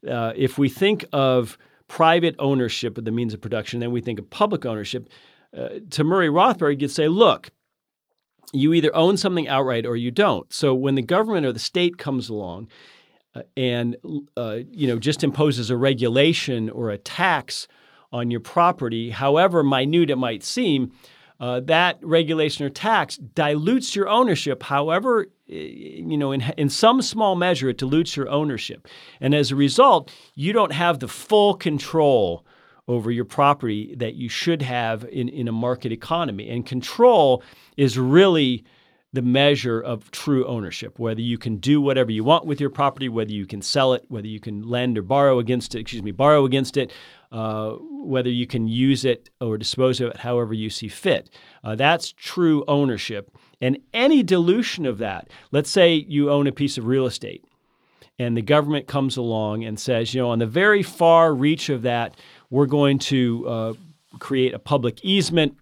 uh, 0.10 0.34
if 0.36 0.58
we 0.58 0.70
think 0.70 1.06
of 1.12 1.58
private 1.88 2.36
ownership 2.40 2.98
of 2.98 3.06
the 3.06 3.12
means 3.12 3.34
of 3.34 3.42
production, 3.42 3.80
then 3.80 3.92
we 3.92 4.02
think 4.02 4.20
of 4.20 4.30
public 4.30 4.66
ownership. 4.66 5.10
Uh, 5.56 5.80
to 5.90 6.04
Murray 6.04 6.28
Rothbard, 6.28 6.82
you'd 6.82 6.92
say, 6.92 7.08
look, 7.08 7.50
you 8.54 8.74
either 8.74 8.96
own 8.96 9.18
something 9.18 9.48
outright 9.48 9.86
or 9.86 9.96
you 9.96 10.12
don't. 10.12 10.52
So 10.54 10.74
when 10.74 10.96
the 10.96 11.02
government 11.02 11.46
or 11.46 11.52
the 11.52 11.60
state 11.60 11.98
comes 11.98 12.30
along 12.30 12.68
uh, 13.34 13.42
and 13.58 13.98
uh, 14.38 14.60
you 14.72 14.88
know 14.88 15.00
just 15.00 15.24
imposes 15.24 15.70
a 15.70 15.78
regulation 15.78 16.70
or 16.70 16.90
a 16.90 16.98
tax 16.98 17.68
on 18.12 18.32
your 18.32 18.40
property, 18.40 19.10
however 19.10 19.64
minute 19.64 20.10
it 20.10 20.18
might 20.18 20.44
seem, 20.44 20.92
uh, 21.40 21.60
that 21.62 21.98
regulation 22.02 22.66
or 22.66 22.70
tax 22.70 23.18
dilutes 23.18 23.96
your 23.96 24.08
ownership. 24.08 24.64
However, 24.64 25.28
you 25.48 26.18
know, 26.18 26.32
in, 26.32 26.42
in 26.58 26.70
some 26.70 27.02
small 27.02 27.36
measure, 27.36 27.70
it 27.70 27.78
dilutes 27.78 28.16
your 28.16 28.30
ownership. 28.30 28.88
And 29.20 29.36
as 29.36 29.52
a 29.52 29.56
result, 29.56 30.12
you 30.34 30.54
don't 30.54 30.72
have 30.72 31.00
the 31.00 31.08
full 31.08 31.56
control 31.56 32.46
over 32.88 33.12
your 33.12 33.26
property 33.26 33.96
that 33.98 34.16
you 34.16 34.30
should 34.30 34.62
have 34.62 35.04
in, 35.06 35.28
in 35.28 35.48
a 35.48 35.52
market 35.52 35.92
economy. 35.92 36.50
And 36.50 36.66
control 36.66 37.44
is 37.78 37.98
really 37.98 38.64
the 39.12 39.22
measure 39.22 39.80
of 39.80 40.12
true 40.12 40.46
ownership, 40.46 41.00
whether 41.00 41.22
you 41.22 41.38
can 41.38 41.58
do 41.58 41.82
whatever 41.82 42.12
you 42.12 42.24
want 42.24 42.46
with 42.46 42.60
your 42.60 42.70
property, 42.70 43.10
whether 43.10 43.32
you 43.32 43.46
can 43.46 43.62
sell 43.62 43.94
it, 43.94 44.04
whether 44.10 44.28
you 44.28 44.40
can 44.40 44.62
lend 44.64 44.98
or 44.98 45.02
borrow 45.02 45.40
against 45.40 45.74
it, 45.74 45.80
excuse 45.80 46.04
me, 46.04 46.12
borrow 46.12 46.44
against 46.46 46.76
it, 46.76 46.92
uh, 47.36 47.72
whether 47.90 48.30
you 48.30 48.48
can 48.48 48.66
use 48.66 49.04
it 49.04 49.30
or 49.42 49.58
dispose 49.58 50.00
of 50.00 50.12
it 50.12 50.18
however 50.18 50.54
you 50.54 50.70
see 50.70 50.88
fit. 50.88 51.30
Uh, 51.66 51.76
that's 51.76 52.14
true 52.14 52.64
ownership. 52.66 53.30
And 53.60 53.78
any 53.94 54.24
dilution 54.24 54.86
of 54.86 55.00
that, 55.00 55.30
let's 55.52 55.70
say 55.70 55.94
you 55.96 56.32
own 56.32 56.48
a 56.48 56.54
piece 56.54 56.78
of 56.78 56.86
real 56.86 57.06
estate 57.06 57.44
and 58.18 58.38
the 58.38 58.42
government 58.42 58.88
comes 58.88 59.18
along 59.18 59.66
and 59.66 59.78
says, 59.78 60.14
you 60.14 60.22
know, 60.22 60.30
on 60.30 60.40
the 60.40 60.46
very 60.46 60.82
far 60.82 61.36
reach 61.36 61.68
of 61.68 61.82
that, 61.82 62.16
we're 62.50 62.68
going 62.68 63.00
to 63.00 63.46
uh, 63.50 63.74
create 64.20 64.54
a 64.54 64.60
public 64.60 65.04
easement 65.04 65.58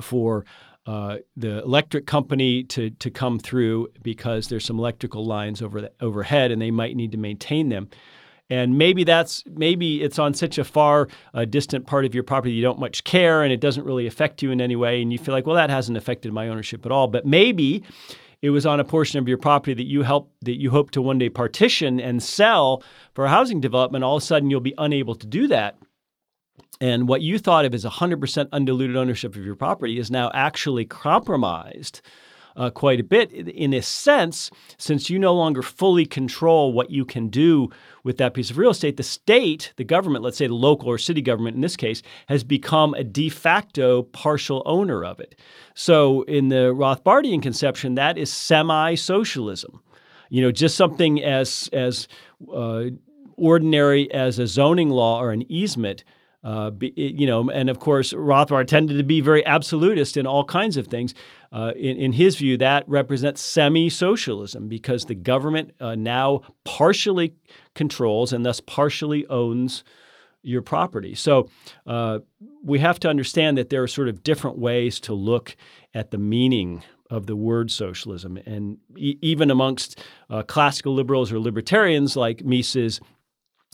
for 0.00 0.46
uh, 0.86 1.18
the 1.36 1.62
electric 1.62 2.06
company 2.06 2.62
to 2.62 2.90
to 2.90 3.10
come 3.10 3.38
through 3.38 3.88
because 4.02 4.48
there's 4.48 4.64
some 4.64 4.78
electrical 4.78 5.26
lines 5.26 5.60
over 5.60 5.82
the, 5.82 5.92
overhead 6.00 6.50
and 6.52 6.62
they 6.62 6.70
might 6.70 6.96
need 6.96 7.12
to 7.12 7.18
maintain 7.18 7.68
them. 7.68 7.90
And 8.48 8.78
maybe 8.78 9.02
that's 9.02 9.42
maybe 9.46 10.02
it's 10.02 10.18
on 10.18 10.34
such 10.34 10.58
a 10.58 10.64
far 10.64 11.08
uh, 11.34 11.44
distant 11.44 11.86
part 11.86 12.04
of 12.04 12.14
your 12.14 12.22
property 12.22 12.52
you 12.52 12.62
don't 12.62 12.78
much 12.78 13.02
care 13.04 13.42
and 13.42 13.52
it 13.52 13.60
doesn't 13.60 13.84
really 13.84 14.06
affect 14.06 14.42
you 14.42 14.52
in 14.52 14.60
any 14.60 14.76
way 14.76 15.02
and 15.02 15.12
you 15.12 15.18
feel 15.18 15.34
like 15.34 15.46
well 15.46 15.56
that 15.56 15.70
hasn't 15.70 15.98
affected 15.98 16.32
my 16.32 16.48
ownership 16.48 16.86
at 16.86 16.92
all. 16.92 17.08
But 17.08 17.26
maybe 17.26 17.82
it 18.42 18.50
was 18.50 18.64
on 18.64 18.78
a 18.78 18.84
portion 18.84 19.18
of 19.18 19.26
your 19.26 19.38
property 19.38 19.74
that 19.74 19.86
you 19.86 20.02
help 20.02 20.32
that 20.42 20.60
you 20.60 20.70
hope 20.70 20.92
to 20.92 21.02
one 21.02 21.18
day 21.18 21.28
partition 21.28 21.98
and 21.98 22.22
sell 22.22 22.82
for 23.14 23.24
a 23.24 23.30
housing 23.30 23.60
development. 23.60 24.04
All 24.04 24.16
of 24.16 24.22
a 24.22 24.26
sudden 24.26 24.48
you'll 24.48 24.60
be 24.60 24.74
unable 24.78 25.16
to 25.16 25.26
do 25.26 25.48
that 25.48 25.76
and 26.80 27.08
what 27.08 27.22
you 27.22 27.38
thought 27.38 27.64
of 27.64 27.74
as 27.74 27.84
100% 27.84 28.48
undiluted 28.52 28.96
ownership 28.96 29.34
of 29.34 29.44
your 29.44 29.56
property 29.56 29.98
is 29.98 30.10
now 30.10 30.30
actually 30.34 30.84
compromised 30.84 32.02
uh, 32.56 32.70
quite 32.70 33.00
a 33.00 33.04
bit 33.04 33.30
in 33.32 33.72
a 33.74 33.82
sense, 33.82 34.50
since 34.78 35.10
you 35.10 35.18
no 35.18 35.34
longer 35.34 35.62
fully 35.62 36.06
control 36.06 36.72
what 36.72 36.90
you 36.90 37.04
can 37.04 37.28
do 37.28 37.70
with 38.02 38.16
that 38.18 38.34
piece 38.34 38.50
of 38.50 38.58
real 38.58 38.70
estate. 38.70 38.96
The 38.96 39.02
state, 39.02 39.72
the 39.76 39.84
government, 39.84 40.24
let's 40.24 40.38
say 40.38 40.46
the 40.46 40.54
local 40.54 40.88
or 40.88 40.98
city 40.98 41.20
government 41.20 41.56
in 41.56 41.62
this 41.62 41.76
case, 41.76 42.02
has 42.28 42.44
become 42.44 42.94
a 42.94 43.04
de 43.04 43.28
facto 43.28 44.02
partial 44.02 44.62
owner 44.64 45.04
of 45.04 45.20
it. 45.20 45.38
So, 45.74 46.22
in 46.22 46.48
the 46.48 46.72
Rothbardian 46.74 47.42
conception, 47.42 47.94
that 47.96 48.16
is 48.16 48.32
semi 48.32 48.94
socialism. 48.94 49.82
You 50.30 50.42
know, 50.42 50.50
just 50.50 50.76
something 50.76 51.22
as, 51.22 51.68
as 51.72 52.08
uh, 52.52 52.86
ordinary 53.36 54.10
as 54.12 54.38
a 54.38 54.46
zoning 54.46 54.90
law 54.90 55.20
or 55.20 55.30
an 55.30 55.50
easement 55.50 56.04
uh, 56.44 56.70
be, 56.70 56.92
you 56.96 57.26
know, 57.26 57.50
and 57.50 57.68
of 57.68 57.80
course, 57.80 58.12
Rothbard 58.12 58.66
tended 58.66 58.98
to 58.98 59.04
be 59.04 59.20
very 59.20 59.44
absolutist 59.44 60.16
in 60.16 60.26
all 60.26 60.44
kinds 60.44 60.76
of 60.76 60.86
things. 60.86 61.14
Uh, 61.52 61.72
in, 61.76 61.96
in, 61.96 62.12
his 62.12 62.36
view, 62.36 62.56
that 62.58 62.88
represents 62.88 63.40
semi 63.40 63.88
socialism 63.88 64.68
because 64.68 65.06
the 65.06 65.14
government 65.14 65.72
uh, 65.80 65.94
now 65.94 66.42
partially 66.64 67.34
controls 67.74 68.32
and 68.32 68.44
thus 68.44 68.60
partially 68.60 69.26
owns 69.26 69.82
your 70.42 70.62
property. 70.62 71.14
So 71.14 71.48
uh, 71.86 72.20
we 72.62 72.78
have 72.78 73.00
to 73.00 73.08
understand 73.08 73.58
that 73.58 73.68
there 73.68 73.82
are 73.82 73.88
sort 73.88 74.08
of 74.08 74.22
different 74.22 74.58
ways 74.58 75.00
to 75.00 75.14
look 75.14 75.56
at 75.92 76.12
the 76.12 76.18
meaning 76.18 76.84
of 77.10 77.26
the 77.26 77.36
word 77.36 77.70
socialism. 77.70 78.38
And 78.46 78.78
e- 78.96 79.18
even 79.22 79.50
amongst 79.50 80.00
uh, 80.30 80.42
classical 80.42 80.94
liberals 80.94 81.32
or 81.32 81.38
libertarians 81.38 82.16
like 82.16 82.44
Mises 82.44 83.00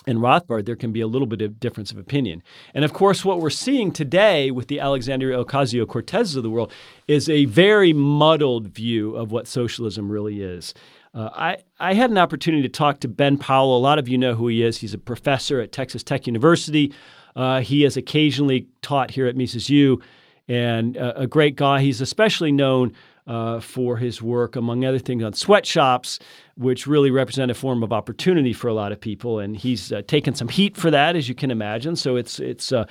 and 0.06 0.18
Rothbard, 0.18 0.66
there 0.66 0.76
can 0.76 0.92
be 0.92 1.00
a 1.00 1.06
little 1.06 1.26
bit 1.26 1.42
of 1.42 1.60
difference 1.60 1.92
of 1.92 1.98
opinion. 1.98 2.42
And 2.74 2.84
of 2.84 2.92
course, 2.92 3.24
what 3.24 3.40
we're 3.40 3.50
seeing 3.50 3.92
today 3.92 4.50
with 4.50 4.68
the 4.68 4.80
Alexandria 4.80 5.44
Ocasio 5.44 5.86
Cortezes 5.86 6.36
of 6.36 6.42
the 6.42 6.50
world 6.50 6.72
is 7.06 7.28
a 7.28 7.44
very 7.44 7.92
muddled 7.92 8.68
view 8.68 9.14
of 9.16 9.30
what 9.30 9.46
socialism 9.46 10.10
really 10.10 10.42
is. 10.42 10.74
Uh, 11.14 11.28
I, 11.34 11.58
I 11.78 11.94
had 11.94 12.10
an 12.10 12.18
opportunity 12.18 12.62
to 12.62 12.68
talk 12.68 13.00
to 13.00 13.08
Ben 13.08 13.36
Powell. 13.36 13.76
A 13.76 13.78
lot 13.78 13.98
of 13.98 14.08
you 14.08 14.18
know 14.18 14.34
who 14.34 14.48
he 14.48 14.62
is. 14.62 14.78
He's 14.78 14.94
a 14.94 14.98
professor 14.98 15.60
at 15.60 15.70
Texas 15.70 16.02
Tech 16.02 16.26
University. 16.26 16.92
Uh, 17.36 17.60
he 17.60 17.82
has 17.82 17.96
occasionally 17.96 18.66
taught 18.80 19.10
here 19.10 19.26
at 19.26 19.36
Mises 19.36 19.68
U, 19.68 20.00
and 20.48 20.96
uh, 20.96 21.12
a 21.16 21.26
great 21.26 21.54
guy. 21.54 21.80
He's 21.80 22.00
especially 22.00 22.50
known 22.50 22.92
uh, 23.26 23.60
for 23.60 23.96
his 23.96 24.20
work, 24.20 24.56
among 24.56 24.84
other 24.84 24.98
things, 24.98 25.22
on 25.22 25.32
sweatshops, 25.32 26.18
which 26.56 26.86
really 26.86 27.10
represent 27.10 27.50
a 27.50 27.54
form 27.54 27.82
of 27.82 27.92
opportunity 27.92 28.52
for 28.52 28.68
a 28.68 28.74
lot 28.74 28.92
of 28.92 29.00
people. 29.00 29.38
And 29.38 29.56
he's 29.56 29.92
uh, 29.92 30.02
taken 30.06 30.34
some 30.34 30.48
heat 30.48 30.76
for 30.76 30.90
that, 30.90 31.16
as 31.16 31.28
you 31.28 31.34
can 31.34 31.50
imagine. 31.50 31.96
So 31.96 32.16
it's 32.16 32.40
it's 32.40 32.72
uh, 32.72 32.84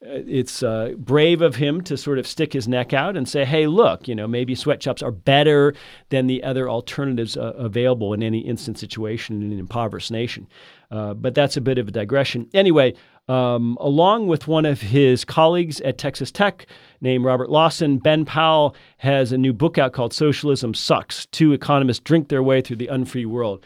it's 0.00 0.62
uh, 0.62 0.92
brave 0.96 1.42
of 1.42 1.56
him 1.56 1.80
to 1.82 1.96
sort 1.96 2.18
of 2.18 2.26
stick 2.26 2.52
his 2.52 2.68
neck 2.68 2.92
out 2.92 3.16
and 3.16 3.28
say, 3.28 3.44
"Hey, 3.44 3.66
look, 3.66 4.08
you 4.08 4.14
know, 4.14 4.26
maybe 4.26 4.54
sweatshops 4.54 5.02
are 5.02 5.10
better 5.12 5.74
than 6.10 6.26
the 6.26 6.42
other 6.42 6.68
alternatives 6.68 7.36
uh, 7.36 7.52
available 7.56 8.12
in 8.12 8.22
any 8.22 8.40
instant 8.40 8.78
situation 8.78 9.42
in 9.42 9.52
an 9.52 9.58
impoverished 9.58 10.10
nation." 10.10 10.48
Uh, 10.90 11.14
but 11.14 11.34
that's 11.34 11.56
a 11.56 11.60
bit 11.60 11.78
of 11.78 11.88
a 11.88 11.90
digression. 11.90 12.48
Anyway, 12.54 12.94
um, 13.28 13.76
along 13.80 14.28
with 14.28 14.46
one 14.46 14.64
of 14.64 14.80
his 14.80 15.24
colleagues 15.24 15.80
at 15.80 15.98
Texas 15.98 16.30
Tech 16.30 16.66
named 17.00 17.24
Robert 17.24 17.50
Lawson, 17.50 17.98
Ben 17.98 18.24
Powell 18.24 18.76
has 18.98 19.32
a 19.32 19.38
new 19.38 19.52
book 19.52 19.78
out 19.78 19.92
called 19.92 20.12
Socialism 20.12 20.74
Sucks 20.74 21.26
Two 21.26 21.52
Economists 21.52 22.00
Drink 22.00 22.28
Their 22.28 22.42
Way 22.42 22.60
Through 22.60 22.76
the 22.76 22.88
Unfree 22.88 23.26
World. 23.26 23.64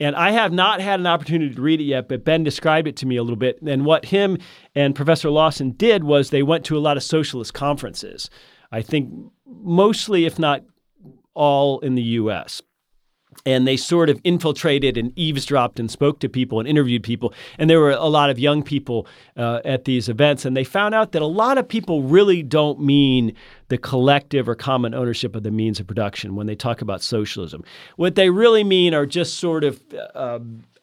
And 0.00 0.16
I 0.16 0.32
have 0.32 0.52
not 0.52 0.80
had 0.80 1.00
an 1.00 1.06
opportunity 1.06 1.54
to 1.54 1.62
read 1.62 1.80
it 1.80 1.84
yet, 1.84 2.08
but 2.08 2.24
Ben 2.24 2.42
described 2.42 2.88
it 2.88 2.96
to 2.96 3.06
me 3.06 3.16
a 3.16 3.22
little 3.22 3.36
bit. 3.36 3.60
And 3.62 3.84
what 3.84 4.06
him 4.06 4.38
and 4.74 4.94
Professor 4.94 5.30
Lawson 5.30 5.70
did 5.72 6.04
was 6.04 6.30
they 6.30 6.42
went 6.42 6.64
to 6.66 6.76
a 6.76 6.80
lot 6.80 6.96
of 6.96 7.02
socialist 7.02 7.54
conferences. 7.54 8.28
I 8.72 8.82
think 8.82 9.12
mostly, 9.46 10.26
if 10.26 10.38
not 10.38 10.64
all, 11.34 11.78
in 11.80 11.94
the 11.94 12.02
US. 12.02 12.60
And 13.46 13.66
they 13.66 13.76
sort 13.76 14.10
of 14.10 14.20
infiltrated 14.24 14.96
and 14.96 15.12
eavesdropped 15.16 15.80
and 15.80 15.90
spoke 15.90 16.20
to 16.20 16.28
people 16.28 16.58
and 16.58 16.68
interviewed 16.68 17.02
people. 17.02 17.32
And 17.58 17.68
there 17.68 17.80
were 17.80 17.90
a 17.90 18.06
lot 18.06 18.30
of 18.30 18.38
young 18.38 18.62
people 18.62 19.06
uh, 19.36 19.60
at 19.64 19.84
these 19.84 20.08
events, 20.08 20.44
and 20.44 20.56
they 20.56 20.64
found 20.64 20.94
out 20.94 21.12
that 21.12 21.22
a 21.22 21.26
lot 21.26 21.58
of 21.58 21.68
people 21.68 22.02
really 22.02 22.42
don't 22.42 22.80
mean 22.80 23.34
the 23.68 23.78
collective 23.78 24.48
or 24.48 24.54
common 24.54 24.94
ownership 24.94 25.34
of 25.34 25.42
the 25.42 25.50
means 25.50 25.80
of 25.80 25.86
production 25.86 26.34
when 26.34 26.46
they 26.46 26.54
talk 26.54 26.80
about 26.80 27.02
socialism. 27.02 27.64
What 27.96 28.14
they 28.14 28.30
really 28.30 28.64
mean 28.64 28.94
are 28.94 29.06
just 29.06 29.38
sort 29.38 29.64
of 29.64 29.82
uh, 30.14 30.38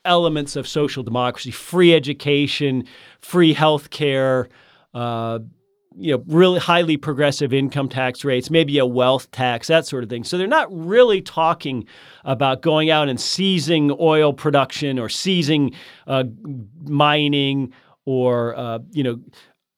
elements 0.06 0.56
of 0.56 0.68
social 0.68 1.04
democracy: 1.04 1.52
free 1.52 1.94
education, 1.94 2.86
free 3.20 3.54
health 3.54 3.90
care. 3.90 4.50
Uh, 4.94 5.40
you 5.96 6.16
know, 6.16 6.24
really 6.28 6.60
highly 6.60 6.98
progressive 6.98 7.54
income 7.54 7.90
tax 7.90 8.24
rates, 8.24 8.50
maybe 8.50 8.78
a 8.78 8.86
wealth 8.86 9.30
tax, 9.32 9.68
that 9.68 9.86
sort 9.86 10.04
of 10.04 10.10
thing. 10.10 10.24
So 10.24 10.38
they're 10.38 10.48
not 10.48 10.68
really 10.72 11.22
talking 11.22 11.86
about 12.24 12.62
going 12.62 12.90
out 12.90 13.10
and 13.10 13.20
seizing 13.20 13.96
oil 14.00 14.34
production 14.34 14.98
or 14.98 15.10
seizing 15.10 15.74
uh, 16.08 16.24
mining 16.84 17.74
or, 18.06 18.56
uh, 18.56 18.80
you 18.92 19.04
know, 19.04 19.20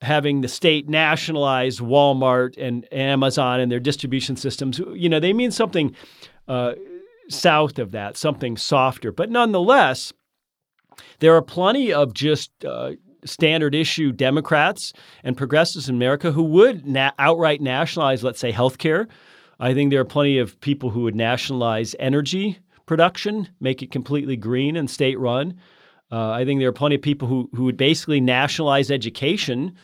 having 0.01 0.41
the 0.41 0.47
state 0.47 0.87
nationalize 0.87 1.79
Walmart 1.79 2.57
and 2.57 2.87
Amazon 2.93 3.59
and 3.59 3.71
their 3.71 3.79
distribution 3.79 4.35
systems. 4.35 4.79
You 4.93 5.09
know, 5.09 5.19
they 5.19 5.33
mean 5.33 5.51
something 5.51 5.95
uh, 6.47 6.73
south 7.29 7.79
of 7.79 7.91
that, 7.91 8.17
something 8.17 8.57
softer. 8.57 9.11
But 9.11 9.31
nonetheless, 9.31 10.13
there 11.19 11.35
are 11.35 11.41
plenty 11.41 11.91
of 11.91 12.13
just 12.13 12.51
uh, 12.65 12.91
standard 13.25 13.75
issue 13.75 14.11
Democrats 14.11 14.93
and 15.23 15.37
progressives 15.37 15.89
in 15.89 15.95
America 15.95 16.31
who 16.31 16.43
would 16.43 16.85
na- 16.85 17.11
outright 17.19 17.61
nationalize, 17.61 18.23
let's 18.23 18.39
say, 18.39 18.51
healthcare. 18.51 19.07
I 19.59 19.73
think 19.73 19.91
there 19.91 20.01
are 20.01 20.05
plenty 20.05 20.39
of 20.39 20.59
people 20.61 20.89
who 20.89 21.01
would 21.01 21.15
nationalize 21.15 21.95
energy 21.99 22.59
production, 22.85 23.47
make 23.59 23.81
it 23.81 23.91
completely 23.91 24.35
green 24.35 24.75
and 24.75 24.89
state 24.89 25.17
run. 25.19 25.57
Uh, 26.11 26.31
I 26.31 26.45
think 26.45 26.59
there 26.59 26.69
are 26.69 26.73
plenty 26.73 26.95
of 26.95 27.01
people 27.01 27.27
who, 27.27 27.49
who 27.55 27.63
would 27.63 27.77
basically 27.77 28.21
nationalize 28.21 28.91
education, 28.91 29.75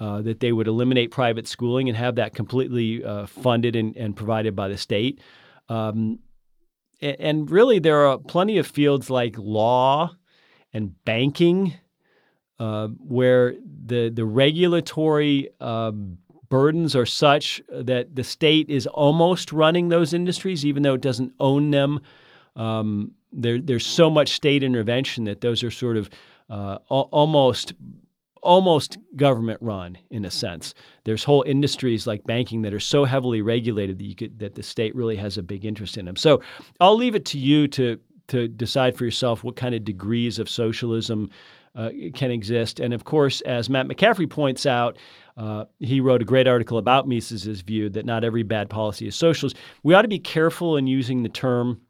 uh, 0.00 0.20
that 0.22 0.40
they 0.40 0.50
would 0.50 0.66
eliminate 0.66 1.12
private 1.12 1.46
schooling 1.46 1.88
and 1.88 1.96
have 1.96 2.16
that 2.16 2.34
completely 2.34 3.04
uh, 3.04 3.26
funded 3.26 3.76
and, 3.76 3.96
and, 3.96 4.16
provided 4.16 4.56
by 4.56 4.66
the 4.66 4.76
state. 4.76 5.20
Um, 5.68 6.18
and, 7.00 7.16
and 7.20 7.50
really, 7.50 7.78
there 7.78 8.06
are 8.06 8.18
plenty 8.18 8.58
of 8.58 8.66
fields 8.66 9.10
like 9.10 9.36
law 9.38 10.10
and 10.72 10.92
banking 11.04 11.74
uh, 12.62 12.86
where 13.08 13.54
the 13.86 14.08
the 14.08 14.24
regulatory 14.24 15.48
um, 15.60 16.16
burdens 16.48 16.94
are 16.94 17.06
such 17.06 17.60
that 17.68 18.14
the 18.14 18.22
state 18.22 18.70
is 18.70 18.86
almost 18.86 19.52
running 19.52 19.88
those 19.88 20.14
industries, 20.14 20.64
even 20.64 20.84
though 20.84 20.94
it 20.94 21.00
doesn't 21.00 21.32
own 21.40 21.72
them. 21.72 22.00
Um, 22.54 23.12
there, 23.32 23.60
there's 23.60 23.84
so 23.84 24.08
much 24.08 24.34
state 24.34 24.62
intervention 24.62 25.24
that 25.24 25.40
those 25.40 25.64
are 25.64 25.72
sort 25.72 25.96
of 25.96 26.08
uh, 26.50 26.76
almost 26.88 27.72
almost 28.44 28.96
government 29.16 29.58
run 29.60 29.98
in 30.10 30.24
a 30.24 30.30
sense. 30.30 30.72
There's 31.02 31.24
whole 31.24 31.42
industries 31.42 32.06
like 32.06 32.22
banking 32.24 32.62
that 32.62 32.74
are 32.74 32.80
so 32.94 33.04
heavily 33.04 33.42
regulated 33.42 33.98
that 33.98 34.04
you 34.04 34.14
could 34.14 34.38
that 34.38 34.54
the 34.54 34.62
state 34.62 34.94
really 34.94 35.16
has 35.16 35.36
a 35.36 35.42
big 35.42 35.64
interest 35.64 35.98
in 35.98 36.04
them. 36.04 36.16
So 36.16 36.40
I'll 36.78 36.96
leave 36.96 37.16
it 37.16 37.24
to 37.26 37.38
you 37.38 37.66
to 37.68 37.98
to 38.28 38.46
decide 38.46 38.96
for 38.96 39.04
yourself 39.04 39.42
what 39.42 39.56
kind 39.56 39.74
of 39.74 39.84
degrees 39.84 40.38
of 40.38 40.48
socialism 40.48 41.28
uh, 41.74 41.90
can 42.14 42.30
exist. 42.30 42.80
And 42.80 42.92
of 42.92 43.04
course, 43.04 43.40
as 43.42 43.70
Matt 43.70 43.86
McCaffrey 43.86 44.28
points 44.28 44.66
out, 44.66 44.98
uh, 45.36 45.64
he 45.78 46.00
wrote 46.00 46.20
a 46.20 46.26
great 46.26 46.46
article 46.46 46.78
about 46.78 47.08
Mises' 47.08 47.62
view 47.62 47.88
that 47.90 48.04
not 48.04 48.24
every 48.24 48.42
bad 48.42 48.68
policy 48.68 49.06
is 49.06 49.16
socialist. 49.16 49.56
We 49.82 49.94
ought 49.94 50.02
to 50.02 50.08
be 50.08 50.18
careful 50.18 50.76
in 50.76 50.86
using 50.86 51.22
the 51.22 51.28
term 51.28 51.80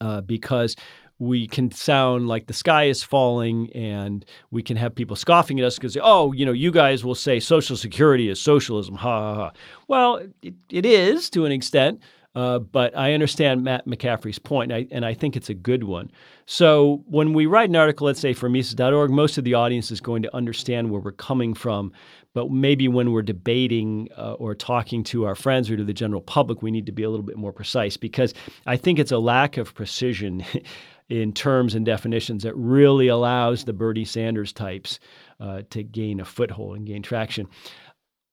uh, 0.00 0.20
because 0.20 0.76
we 1.18 1.46
can 1.46 1.70
sound 1.70 2.28
like 2.28 2.46
the 2.46 2.52
sky 2.52 2.84
is 2.84 3.02
falling 3.02 3.70
and 3.72 4.24
we 4.50 4.62
can 4.62 4.76
have 4.76 4.94
people 4.94 5.16
scoffing 5.16 5.60
at 5.60 5.66
us 5.66 5.76
because, 5.76 5.96
oh, 6.02 6.32
you 6.32 6.44
know, 6.44 6.52
you 6.52 6.70
guys 6.70 7.04
will 7.04 7.14
say 7.14 7.38
Social 7.38 7.76
Security 7.76 8.28
is 8.28 8.40
socialism. 8.40 8.96
Ha 8.96 9.20
ha 9.20 9.34
ha. 9.34 9.52
Well, 9.88 10.20
it, 10.42 10.54
it 10.70 10.86
is 10.86 11.30
to 11.30 11.44
an 11.44 11.52
extent. 11.52 12.00
Uh, 12.34 12.58
but 12.58 12.96
I 12.96 13.12
understand 13.12 13.62
Matt 13.62 13.86
McCaffrey's 13.86 14.40
point, 14.40 14.72
and 14.72 14.80
I, 14.80 14.94
and 14.94 15.04
I, 15.04 15.14
think 15.14 15.36
it's 15.36 15.50
a 15.50 15.54
good 15.54 15.84
one. 15.84 16.10
So 16.46 17.04
when 17.06 17.32
we 17.32 17.46
write 17.46 17.68
an 17.68 17.76
article, 17.76 18.06
let's 18.06 18.18
say 18.18 18.32
for 18.32 18.48
Mises.org, 18.48 19.10
most 19.10 19.38
of 19.38 19.44
the 19.44 19.54
audience 19.54 19.92
is 19.92 20.00
going 20.00 20.22
to 20.22 20.34
understand 20.34 20.90
where 20.90 21.00
we're 21.00 21.12
coming 21.12 21.54
from. 21.54 21.92
But 22.32 22.50
maybe 22.50 22.88
when 22.88 23.12
we're 23.12 23.22
debating 23.22 24.08
uh, 24.18 24.32
or 24.32 24.56
talking 24.56 25.04
to 25.04 25.24
our 25.26 25.36
friends 25.36 25.70
or 25.70 25.76
to 25.76 25.84
the 25.84 25.92
general 25.92 26.20
public, 26.20 26.60
we 26.60 26.72
need 26.72 26.86
to 26.86 26.92
be 26.92 27.04
a 27.04 27.10
little 27.10 27.24
bit 27.24 27.36
more 27.36 27.52
precise 27.52 27.96
because 27.96 28.34
I 28.66 28.76
think 28.76 28.98
it's 28.98 29.12
a 29.12 29.18
lack 29.18 29.56
of 29.56 29.72
precision 29.72 30.44
in 31.08 31.32
terms 31.32 31.76
and 31.76 31.86
definitions 31.86 32.42
that 32.42 32.56
really 32.56 33.06
allows 33.06 33.64
the 33.64 33.72
Bernie 33.72 34.04
Sanders 34.04 34.52
types 34.52 34.98
uh, 35.38 35.62
to 35.70 35.84
gain 35.84 36.18
a 36.18 36.24
foothold 36.24 36.76
and 36.76 36.86
gain 36.86 37.02
traction 37.02 37.46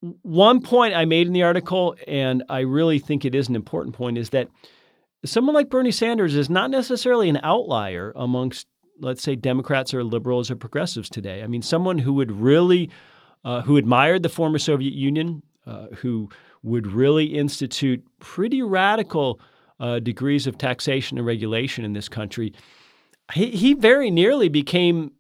one 0.01 0.61
point 0.61 0.95
I 0.95 1.05
made 1.05 1.27
in 1.27 1.33
the 1.33 1.43
article, 1.43 1.95
and 2.07 2.43
I 2.49 2.61
really 2.61 2.99
think 2.99 3.23
it 3.23 3.35
is 3.35 3.47
an 3.49 3.55
important 3.55 3.95
point, 3.95 4.17
is 4.17 4.31
that 4.31 4.47
someone 5.23 5.53
like 5.53 5.69
Bernie 5.69 5.91
Sanders 5.91 6.35
is 6.35 6.49
not 6.49 6.71
necessarily 6.71 7.29
an 7.29 7.39
outlier 7.43 8.11
amongst, 8.15 8.67
let's 8.99 9.21
say, 9.21 9.35
Democrats 9.35 9.93
or 9.93 10.03
liberals 10.03 10.49
or 10.49 10.55
progressives 10.55 11.09
today. 11.09 11.43
I 11.43 11.47
mean, 11.47 11.61
someone 11.61 11.99
who 11.99 12.13
would 12.13 12.31
really, 12.31 12.89
uh, 13.45 13.61
who 13.61 13.77
admired 13.77 14.23
the 14.23 14.29
former 14.29 14.57
Soviet 14.57 14.93
Union, 14.93 15.43
uh, 15.67 15.87
who 15.97 16.29
would 16.63 16.87
really 16.87 17.25
institute 17.25 18.03
pretty 18.19 18.63
radical 18.63 19.39
uh, 19.79 19.99
degrees 19.99 20.47
of 20.47 20.57
taxation 20.57 21.17
and 21.17 21.27
regulation 21.27 21.85
in 21.85 21.93
this 21.93 22.09
country. 22.09 22.53
He, 23.33 23.51
he 23.51 23.73
very 23.73 24.09
nearly 24.11 24.49
became 24.49 25.11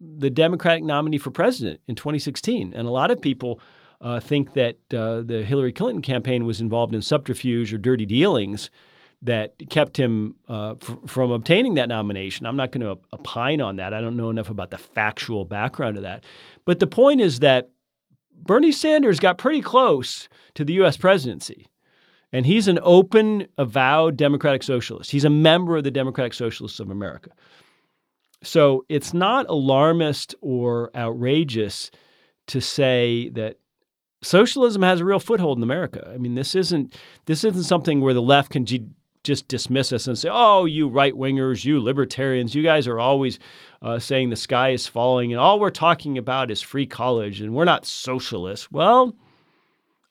the 0.00 0.30
Democratic 0.30 0.84
nominee 0.84 1.18
for 1.18 1.30
president 1.30 1.80
in 1.86 1.94
2016. 1.94 2.72
And 2.74 2.88
a 2.88 2.90
lot 2.90 3.10
of 3.10 3.20
people 3.20 3.60
uh, 4.02 4.20
think 4.20 4.54
that 4.54 4.76
uh, 4.92 5.22
the 5.22 5.44
Hillary 5.44 5.72
Clinton 5.72 6.02
campaign 6.02 6.44
was 6.44 6.60
involved 6.60 6.94
in 6.94 7.00
subterfuge 7.00 7.72
or 7.72 7.78
dirty 7.78 8.04
dealings 8.04 8.70
that 9.22 9.54
kept 9.70 9.96
him 9.96 10.34
uh, 10.48 10.74
f- 10.82 10.98
from 11.06 11.30
obtaining 11.30 11.74
that 11.74 11.88
nomination. 11.88 12.44
I'm 12.44 12.56
not 12.56 12.72
going 12.72 12.80
to 12.80 13.00
opine 13.12 13.60
on 13.60 13.76
that. 13.76 13.94
I 13.94 14.00
don't 14.00 14.16
know 14.16 14.30
enough 14.30 14.50
about 14.50 14.70
the 14.70 14.78
factual 14.78 15.44
background 15.44 15.96
of 15.96 16.02
that. 16.02 16.24
But 16.64 16.80
the 16.80 16.88
point 16.88 17.20
is 17.20 17.38
that 17.38 17.70
Bernie 18.34 18.72
Sanders 18.72 19.20
got 19.20 19.38
pretty 19.38 19.62
close 19.62 20.28
to 20.54 20.64
the 20.64 20.72
U.S. 20.74 20.96
presidency. 20.96 21.68
And 22.32 22.44
he's 22.44 22.66
an 22.66 22.80
open, 22.82 23.46
avowed 23.58 24.16
Democratic 24.16 24.64
Socialist. 24.64 25.12
He's 25.12 25.24
a 25.24 25.30
member 25.30 25.76
of 25.76 25.84
the 25.84 25.90
Democratic 25.90 26.34
Socialists 26.34 26.80
of 26.80 26.90
America. 26.90 27.30
So 28.42 28.84
it's 28.88 29.14
not 29.14 29.46
alarmist 29.48 30.34
or 30.40 30.90
outrageous 30.96 31.92
to 32.48 32.60
say 32.60 33.28
that 33.30 33.58
socialism 34.22 34.82
has 34.82 35.00
a 35.00 35.04
real 35.04 35.18
foothold 35.20 35.58
in 35.58 35.62
America. 35.62 36.10
I 36.12 36.18
mean, 36.18 36.34
this 36.34 36.54
isn't 36.54 36.96
this 37.26 37.44
isn't 37.44 37.64
something 37.64 38.00
where 38.00 38.14
the 38.14 38.22
left 38.22 38.50
can 38.50 38.64
g- 38.64 38.86
just 39.24 39.48
dismiss 39.48 39.92
us 39.92 40.06
and 40.06 40.18
say, 40.18 40.28
"Oh, 40.32 40.64
you 40.64 40.88
right 40.88 41.14
wingers, 41.14 41.64
you 41.64 41.80
libertarians, 41.80 42.54
you 42.54 42.62
guys 42.62 42.86
are 42.86 42.98
always 42.98 43.38
uh, 43.82 43.98
saying 43.98 44.30
the 44.30 44.36
sky 44.36 44.70
is 44.70 44.86
falling, 44.86 45.32
and 45.32 45.40
all 45.40 45.60
we're 45.60 45.70
talking 45.70 46.18
about 46.18 46.50
is 46.50 46.60
free 46.60 46.86
college, 46.86 47.40
and 47.40 47.54
we're 47.54 47.64
not 47.64 47.86
socialists." 47.86 48.70
Well, 48.70 49.14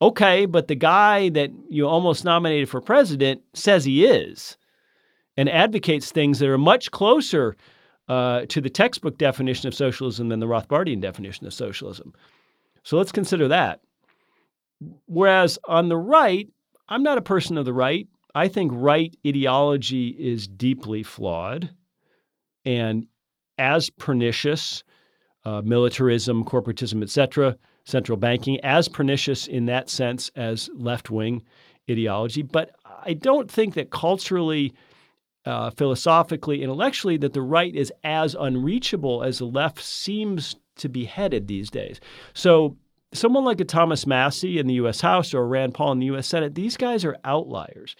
okay, 0.02 0.46
but 0.46 0.68
the 0.68 0.76
guy 0.76 1.30
that 1.30 1.52
you 1.70 1.88
almost 1.88 2.26
nominated 2.26 2.70
for 2.70 2.82
president 2.82 3.42
says 3.54 3.86
he 3.86 4.06
is, 4.06 4.58
and 5.38 5.50
advocates 5.50 6.12
things 6.12 6.40
that 6.40 6.50
are 6.50 6.58
much 6.58 6.92
closer 6.92 7.56
uh, 8.08 8.46
to 8.48 8.60
the 8.60 8.70
textbook 8.70 9.18
definition 9.18 9.68
of 9.68 9.74
socialism 9.74 10.30
than 10.30 10.40
the 10.40 10.48
Rothbardian 10.48 11.00
definition 11.00 11.48
of 11.48 11.54
socialism. 11.54 12.14
So 12.84 12.98
let's 12.98 13.12
consider 13.12 13.48
that. 13.48 13.82
Whereas 15.06 15.60
on 15.66 15.90
the 15.90 15.98
right, 15.98 16.50
I'm 16.90 17.04
not 17.04 17.18
a 17.18 17.22
person 17.22 17.58
of 17.58 17.66
the 17.66 17.74
right. 17.74 18.08
I 18.34 18.48
think 18.48 18.72
right 18.74 19.16
ideology 19.26 20.10
is 20.10 20.48
deeply 20.48 21.04
flawed 21.04 21.70
and 22.66 23.08
as 23.58 23.90
pernicious, 23.90 24.84
uh, 25.46 25.62
militarism, 25.64 26.44
corporatism, 26.44 27.04
etc., 27.04 27.58
central 27.86 28.18
banking, 28.18 28.60
as 28.62 28.88
pernicious 28.88 29.48
in 29.48 29.66
that 29.66 29.90
sense 29.90 30.30
as 30.36 30.70
left 30.76 31.10
wing 31.10 31.44
ideology. 31.90 32.42
But 32.42 32.72
I 33.04 33.14
don't 33.14 33.50
think 33.50 33.74
that 33.74 33.90
culturally, 33.90 34.74
uh, 35.46 35.72
philosophically, 35.72 36.64
intellectually, 36.64 37.18
that 37.18 37.34
the 37.34 37.42
right 37.42 37.76
is 37.76 37.92
as 38.04 38.36
unreachable 38.40 39.24
as 39.24 39.40
the 39.40 39.46
left 39.46 39.80
seems 39.80 40.56
to 40.78 40.90
be 40.90 41.06
headed 41.06 41.48
these 41.48 41.70
days. 41.70 42.00
So 42.34 42.78
someone 43.14 43.44
like 43.44 43.60
a 43.60 43.66
Thomas 43.66 44.08
Massie 44.08 44.60
in 44.60 44.68
the 44.68 44.76
U.S. 44.76 45.02
House 45.02 45.34
or 45.34 45.48
Rand 45.48 45.74
Paul 45.74 45.94
in 45.94 46.00
the 46.00 46.06
U.S. 46.08 46.28
Senate, 46.28 46.56
these 46.56 46.78
guys 46.78 47.04
are 47.06 47.18
outliers. 47.24 47.96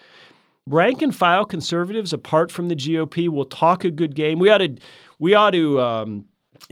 Rank 0.68 1.02
and 1.02 1.16
file 1.16 1.46
conservatives, 1.46 2.14
apart 2.14 2.52
from 2.52 2.68
the 2.68 2.76
GOP, 2.76 3.28
will 3.30 3.46
talk 3.46 3.84
a 3.84 3.92
good 3.92 4.16
game. 4.16 4.40
We 4.40 4.50
ought 4.50 4.60
to, 4.60 4.76
we 5.20 5.34
ought 5.34 5.52
to 5.52 5.82
um, 5.82 6.26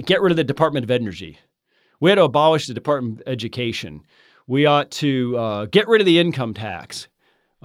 get 0.05 0.21
rid 0.21 0.31
of 0.31 0.37
the 0.37 0.43
Department 0.43 0.83
of 0.83 0.91
Energy. 0.91 1.39
We 1.99 2.11
ought 2.11 2.15
to 2.15 2.23
abolish 2.23 2.67
the 2.67 2.73
Department 2.73 3.21
of 3.21 3.27
Education. 3.27 4.01
We 4.47 4.65
ought 4.65 4.91
to 4.91 5.37
uh, 5.37 5.65
get 5.65 5.87
rid 5.87 6.01
of 6.01 6.05
the 6.05 6.19
income 6.19 6.53
tax. 6.53 7.07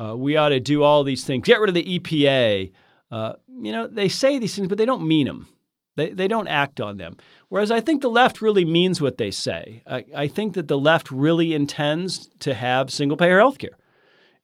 Uh, 0.00 0.16
we 0.16 0.36
ought 0.36 0.48
to 0.48 0.60
do 0.60 0.82
all 0.82 1.04
these 1.04 1.24
things. 1.24 1.46
Get 1.46 1.60
rid 1.60 1.68
of 1.68 1.74
the 1.74 1.98
EPA. 1.98 2.72
uh, 3.10 3.34
you 3.60 3.70
know, 3.70 3.86
they 3.86 4.08
say 4.08 4.38
these 4.38 4.56
things, 4.56 4.68
but 4.68 4.78
they 4.78 4.86
don't 4.86 5.06
mean 5.06 5.26
them. 5.26 5.48
They, 5.96 6.10
they 6.10 6.28
don't 6.28 6.48
act 6.48 6.80
on 6.80 6.96
them. 6.96 7.16
Whereas 7.48 7.70
I 7.70 7.80
think 7.80 8.02
the 8.02 8.10
left 8.10 8.42
really 8.42 8.64
means 8.64 9.00
what 9.00 9.18
they 9.18 9.30
say. 9.30 9.82
I, 9.86 10.04
I 10.14 10.28
think 10.28 10.54
that 10.54 10.68
the 10.68 10.78
left 10.78 11.10
really 11.10 11.54
intends 11.54 12.28
to 12.40 12.54
have 12.54 12.90
single 12.90 13.16
payer 13.16 13.38
health 13.38 13.58
care. 13.58 13.78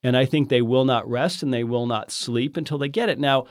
And 0.02 0.16
I 0.16 0.24
think 0.24 0.48
they 0.48 0.62
will 0.62 0.84
not 0.84 1.08
rest 1.08 1.42
and 1.42 1.52
they 1.52 1.64
will 1.64 1.86
not 1.86 2.10
sleep 2.10 2.56
until 2.56 2.78
they 2.78 2.88
get 2.88 3.08
it. 3.08 3.18
Now, 3.18 3.46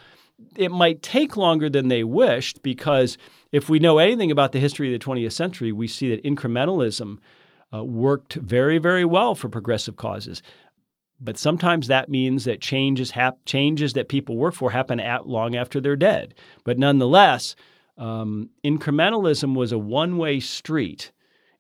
it 0.56 0.72
might 0.72 1.02
take 1.02 1.38
longer 1.38 1.70
than 1.70 1.90
they 1.90 2.04
wished 2.04 2.64
because 2.64 3.18
if 3.52 3.70
we 3.70 3.80
know 3.80 3.98
anything 3.98 4.32
about 4.32 4.52
the 4.52 4.60
history 4.60 4.94
of 4.94 5.00
the 5.00 5.06
20th 5.06 5.34
century, 5.34 5.72
we 5.72 5.88
see 5.88 6.10
that 6.10 6.24
incrementalism 6.24 7.18
uh, 7.74 7.84
worked 7.84 8.36
very, 8.36 8.78
very 8.78 9.06
well 9.06 9.36
for 9.36 9.50
progressive 9.50 9.96
causes. 9.96 10.42
But 11.20 11.38
sometimes 11.38 11.88
that 11.88 12.10
means 12.10 12.46
that 12.46 12.62
changes 12.62 13.12
hap- 13.12 13.46
changes 13.46 13.94
that 13.94 14.08
people 14.08 14.38
work 14.38 14.54
for 14.54 14.72
happen 14.72 15.00
at 15.00 15.28
long 15.28 15.56
after 15.56 15.82
they're 15.82 15.98
dead. 15.98 16.34
But 16.64 16.80
nonetheless, 16.80 17.56
um, 18.00 18.50
incrementalism 18.64 19.56
was 19.56 19.72
a 19.72 19.78
one-way 19.78 20.40
street 20.40 21.12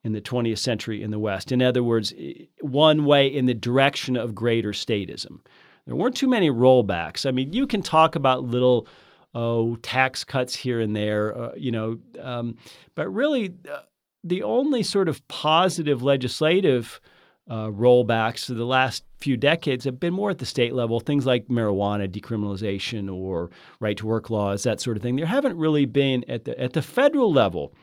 in 0.03 0.13
the 0.13 0.21
20th 0.21 0.59
century 0.59 1.03
in 1.03 1.11
the 1.11 1.19
West. 1.19 1.51
In 1.51 1.61
other 1.61 1.83
words, 1.83 2.13
one 2.61 3.05
way 3.05 3.27
in 3.27 3.45
the 3.45 3.53
direction 3.53 4.15
of 4.15 4.33
greater 4.33 4.71
statism. 4.71 5.41
There 5.85 5.95
weren't 5.95 6.15
too 6.15 6.29
many 6.29 6.49
rollbacks. 6.49 7.25
I 7.25 7.31
mean, 7.31 7.51
you 7.51 7.67
can 7.67 7.81
talk 7.81 8.15
about 8.15 8.43
little 8.43 8.87
oh 9.35 9.75
tax 9.77 10.23
cuts 10.23 10.55
here 10.55 10.79
and 10.79 10.95
there, 10.95 11.37
uh, 11.37 11.51
you 11.55 11.71
know, 11.71 11.99
um, 12.21 12.55
but 12.95 13.09
really 13.09 13.53
uh, 13.69 13.79
the 14.23 14.43
only 14.43 14.83
sort 14.83 15.09
of 15.09 15.27
positive 15.27 16.01
legislative 16.01 17.01
uh, 17.49 17.67
rollbacks 17.67 18.49
of 18.49 18.57
the 18.57 18.65
last 18.65 19.03
few 19.17 19.35
decades 19.35 19.83
have 19.85 19.99
been 19.99 20.13
more 20.13 20.29
at 20.29 20.37
the 20.37 20.45
state 20.45 20.73
level, 20.73 20.99
things 20.99 21.25
like 21.25 21.47
marijuana 21.47 22.07
decriminalization 22.07 23.13
or 23.13 23.49
right 23.79 23.97
to 23.97 24.05
work 24.05 24.29
laws, 24.29 24.63
that 24.63 24.79
sort 24.79 24.95
of 24.95 25.03
thing. 25.03 25.15
There 25.15 25.25
haven't 25.25 25.57
really 25.57 25.85
been 25.85 26.23
at 26.29 26.45
the 26.45 26.59
at 26.59 26.73
the 26.73 26.81
federal 26.81 27.33
level 27.33 27.73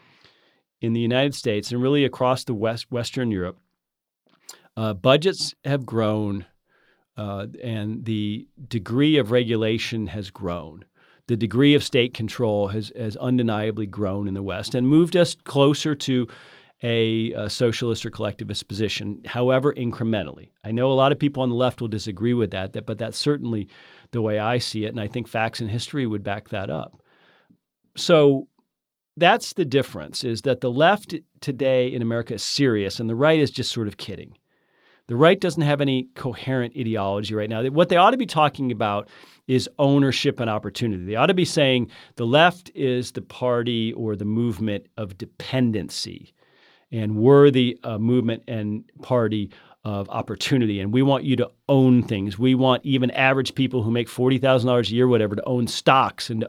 in 0.81 0.93
the 0.93 1.01
United 1.01 1.35
States 1.35 1.73
and 1.73 1.83
really 1.83 2.05
across 2.05 2.45
the 2.45 2.55
West 2.55 2.91
Western 2.91 3.31
Europe. 3.31 3.59
Uh, 4.77 4.93
budgets 4.95 5.55
have 5.65 5.85
grown, 5.85 6.45
uh, 7.17 7.47
and 7.63 8.05
the 8.05 8.47
degree 8.69 9.17
of 9.17 9.31
regulation 9.31 10.07
has 10.09 10.31
grown. 10.31 10.85
The 11.29 11.37
degree 11.37 11.75
of 11.75 11.83
state 11.83 12.15
control 12.15 12.69
has, 12.69 12.93
has 12.97 13.17
undeniably 13.17 13.87
grown 13.87 14.29
in 14.29 14.35
the 14.35 14.43
West 14.43 14.77
and 14.77 14.87
moved 14.87 15.17
us 15.17 15.35
closer 15.35 15.97
to 15.97 16.29
a, 16.83 17.33
a, 17.33 17.49
socialist 17.49 18.05
or 18.05 18.11
collectivist 18.11 18.69
position, 18.69 19.23
however 19.25 19.73
incrementally. 19.75 20.51
I 20.63 20.73
know 20.73 20.93
a 20.93 20.95
lot 20.95 21.13
of 21.13 21.19
people 21.19 21.43
on 21.43 21.49
the 21.49 21.55
left 21.55 21.81
will 21.81 21.89
disagree 21.89 22.35
with 22.35 22.51
that, 22.51 22.75
that, 22.75 22.87
but 22.87 22.99
that's 22.99 23.17
certainly 23.17 23.69
the 24.11 24.21
way 24.21 24.39
I 24.39 24.59
see 24.59 24.85
it, 24.85 24.91
and 24.91 25.01
I 25.01 25.09
think 25.09 25.27
facts 25.27 25.61
and 25.61 25.71
history 25.71 26.07
would 26.07 26.23
back 26.23 26.51
that 26.51 26.69
up. 26.69 27.01
So 27.97 28.49
that's 29.17 29.55
the 29.55 29.65
difference: 29.65 30.23
is 30.23 30.43
that 30.43 30.61
the 30.61 30.71
left 30.71 31.15
today 31.41 31.89
in 31.89 32.03
America 32.03 32.35
is 32.35 32.43
serious, 32.43 33.01
and 33.01 33.09
the 33.09 33.17
right 33.17 33.41
is 33.41 33.51
just 33.51 33.73
sort 33.73 33.89
of 33.89 33.97
kidding. 33.97 34.37
The 35.09 35.17
right 35.17 35.41
doesn't 35.41 35.63
have 35.63 35.81
any 35.81 36.09
coherent 36.15 36.75
ideology 36.77 37.35
right 37.35 37.49
now. 37.49 37.65
What 37.69 37.89
they 37.89 37.97
ought 37.97 38.11
to 38.11 38.17
be 38.17 38.27
talking 38.27 38.73
about 38.73 39.09
is 39.47 39.71
ownership 39.79 40.41
and 40.41 40.51
opportunity. 40.51 41.05
They 41.05 41.15
ought 41.15 41.27
to 41.27 41.35
be 41.35 41.45
saying 41.45 41.91
the 42.17 42.27
left 42.27 42.71
is 42.75 43.13
the 43.13 43.23
party 43.23 43.93
or 43.93 44.17
the 44.17 44.25
movement 44.25 44.87
of 44.97 45.17
dependency 45.17 46.35
and 46.93 47.17
we're 47.17 47.51
the 47.51 47.79
uh, 47.83 47.99
movement 47.99 48.43
and 48.47 48.85
party 49.03 49.51
of 49.85 50.09
opportunity. 50.11 50.81
And 50.81 50.93
we 50.93 51.03
want 51.03 51.23
you 51.23 51.37
to 51.37 51.51
own 51.69 52.03
things. 52.03 52.39
We 52.39 52.57
want 52.57 52.85
even 52.85 53.11
average 53.13 53.55
people 53.55 53.85
who 53.85 53.93
make 53.93 54.09
$40,000 54.09 54.91
a 54.91 54.93
year, 54.93 55.07
whatever, 55.07 55.37
to 55.37 55.45
own 55.45 55.69
stocks 55.69 56.29
and, 56.29 56.45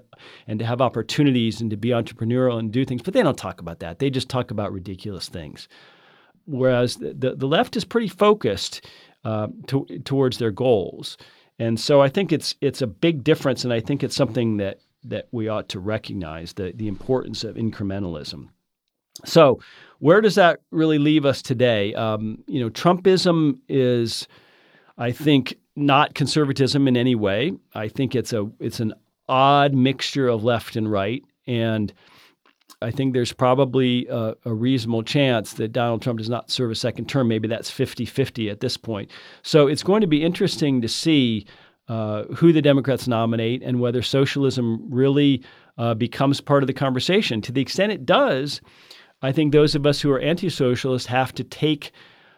and 0.48 0.58
to 0.58 0.66
have 0.66 0.82
opportunities 0.82 1.62
and 1.62 1.70
to 1.70 1.78
be 1.78 1.90
entrepreneurial 1.90 2.58
and 2.58 2.72
do 2.72 2.84
things. 2.84 3.04
But 3.04 3.14
they 3.14 3.22
don't 3.22 3.38
talk 3.38 3.62
about 3.62 3.80
that. 3.80 4.00
They 4.00 4.10
just 4.10 4.28
talk 4.28 4.50
about 4.50 4.74
ridiculous 4.74 5.30
things. 5.30 5.68
Whereas 6.46 6.96
the, 6.96 7.36
the 7.38 7.48
left 7.48 7.78
is 7.78 7.86
pretty 7.86 8.08
focused 8.08 8.88
uh, 9.24 9.50
to, 9.68 9.86
towards 10.04 10.40
their 10.40 10.52
goals. 10.52 11.18
And 11.60 11.80
so 11.80 12.02
I 12.02 12.10
think 12.10 12.32
it's 12.32 12.56
it's 12.62 12.82
a 12.82 12.88
big 12.88 13.24
difference, 13.24 13.64
and 13.64 13.74
I 13.74 13.80
think 13.80 14.04
it's 14.04 14.16
something 14.16 14.58
that 14.58 14.80
that 15.04 15.28
we 15.32 15.48
ought 15.48 15.70
to 15.70 15.80
recognize 15.80 16.54
the 16.54 16.72
the 16.76 16.88
importance 16.88 17.44
of 17.44 17.56
incrementalism. 17.56 18.50
So, 19.26 19.60
where 20.00 20.22
does 20.22 20.36
that 20.36 20.62
really 20.72 21.00
leave 21.00 21.26
us 21.26 21.42
today? 21.42 21.94
Um, 21.94 22.44
you 22.48 22.60
know, 22.60 22.70
Trumpism 22.70 23.60
is, 23.68 24.28
I 24.98 25.12
think, 25.12 25.56
not 25.76 26.14
conservatism 26.14 26.88
in 26.88 26.96
any 26.96 27.16
way. 27.16 27.54
I 27.74 27.88
think 27.88 28.16
it's 28.16 28.34
a 28.34 28.50
it's 28.60 28.80
an 28.80 28.94
odd 29.28 29.74
mixture 29.74 30.28
of 30.28 30.44
left 30.44 30.76
and 30.76 30.92
right, 30.92 31.24
and 31.46 31.94
I 32.82 32.92
think 32.92 33.14
there's 33.14 33.34
probably 33.34 34.06
a, 34.08 34.36
a, 34.46 34.54
reasonable 34.54 35.02
chance 35.02 35.54
that 35.54 35.72
Donald 35.72 36.02
Trump 36.04 36.20
does 36.20 36.30
not 36.30 36.52
serve 36.52 36.70
a 36.70 36.76
second 36.76 37.10
term. 37.10 37.28
Maybe 37.28 37.48
that's 37.48 37.72
50 37.72 38.06
50 38.06 38.50
at 38.50 38.60
this 38.60 38.78
point. 38.78 39.10
So 39.42 39.68
it's 39.68 39.82
going 39.82 40.02
to 40.02 40.08
be 40.08 40.24
interesting 40.24 40.82
to 40.82 40.88
see 40.88 41.48
uh, 41.88 42.24
who 42.36 42.54
the 42.54 42.62
Democrats 42.62 43.08
nominate 43.08 43.64
and 43.64 43.80
whether 43.80 44.02
socialism 44.02 44.88
really 44.92 45.44
uh, 45.78 45.96
becomes 45.96 46.40
part 46.40 46.62
of 46.62 46.68
the 46.68 46.74
conversation. 46.74 47.42
To 47.42 47.52
the 47.52 47.62
extent 47.62 47.92
it 47.92 48.06
does, 48.06 48.62
I 49.22 49.32
think 49.32 49.52
those 49.52 49.76
of 49.76 49.86
us 49.86 50.02
who 50.02 50.12
are 50.12 50.20
anti 50.20 50.50
socialist 50.50 51.08
have 51.08 51.34
to 51.36 51.44
take 51.44 51.92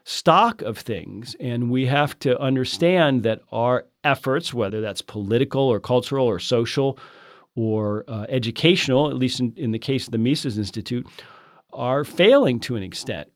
stock 0.05 0.61
of 0.61 0.77
things 0.77 1.35
and 1.39 1.69
we 1.69 1.85
have 1.85 2.17
to 2.19 2.39
understand 2.39 3.23
that 3.23 3.41
our 3.51 3.85
efforts, 4.03 4.53
whether 4.53 4.81
that's 4.81 5.01
political 5.01 5.61
or 5.61 5.79
cultural 5.79 6.25
or 6.25 6.39
social 6.39 6.97
or 7.55 8.05
uh, 8.07 8.25
educational, 8.29 9.09
at 9.09 9.17
least 9.17 9.39
in, 9.39 9.53
in 9.57 9.71
the 9.71 9.79
case 9.79 10.07
of 10.07 10.11
the 10.11 10.17
Mises 10.17 10.57
Institute, 10.57 11.05
are 11.73 12.03
failing 12.03 12.59
to 12.61 12.75
an 12.75 12.83
extent. 12.83 13.29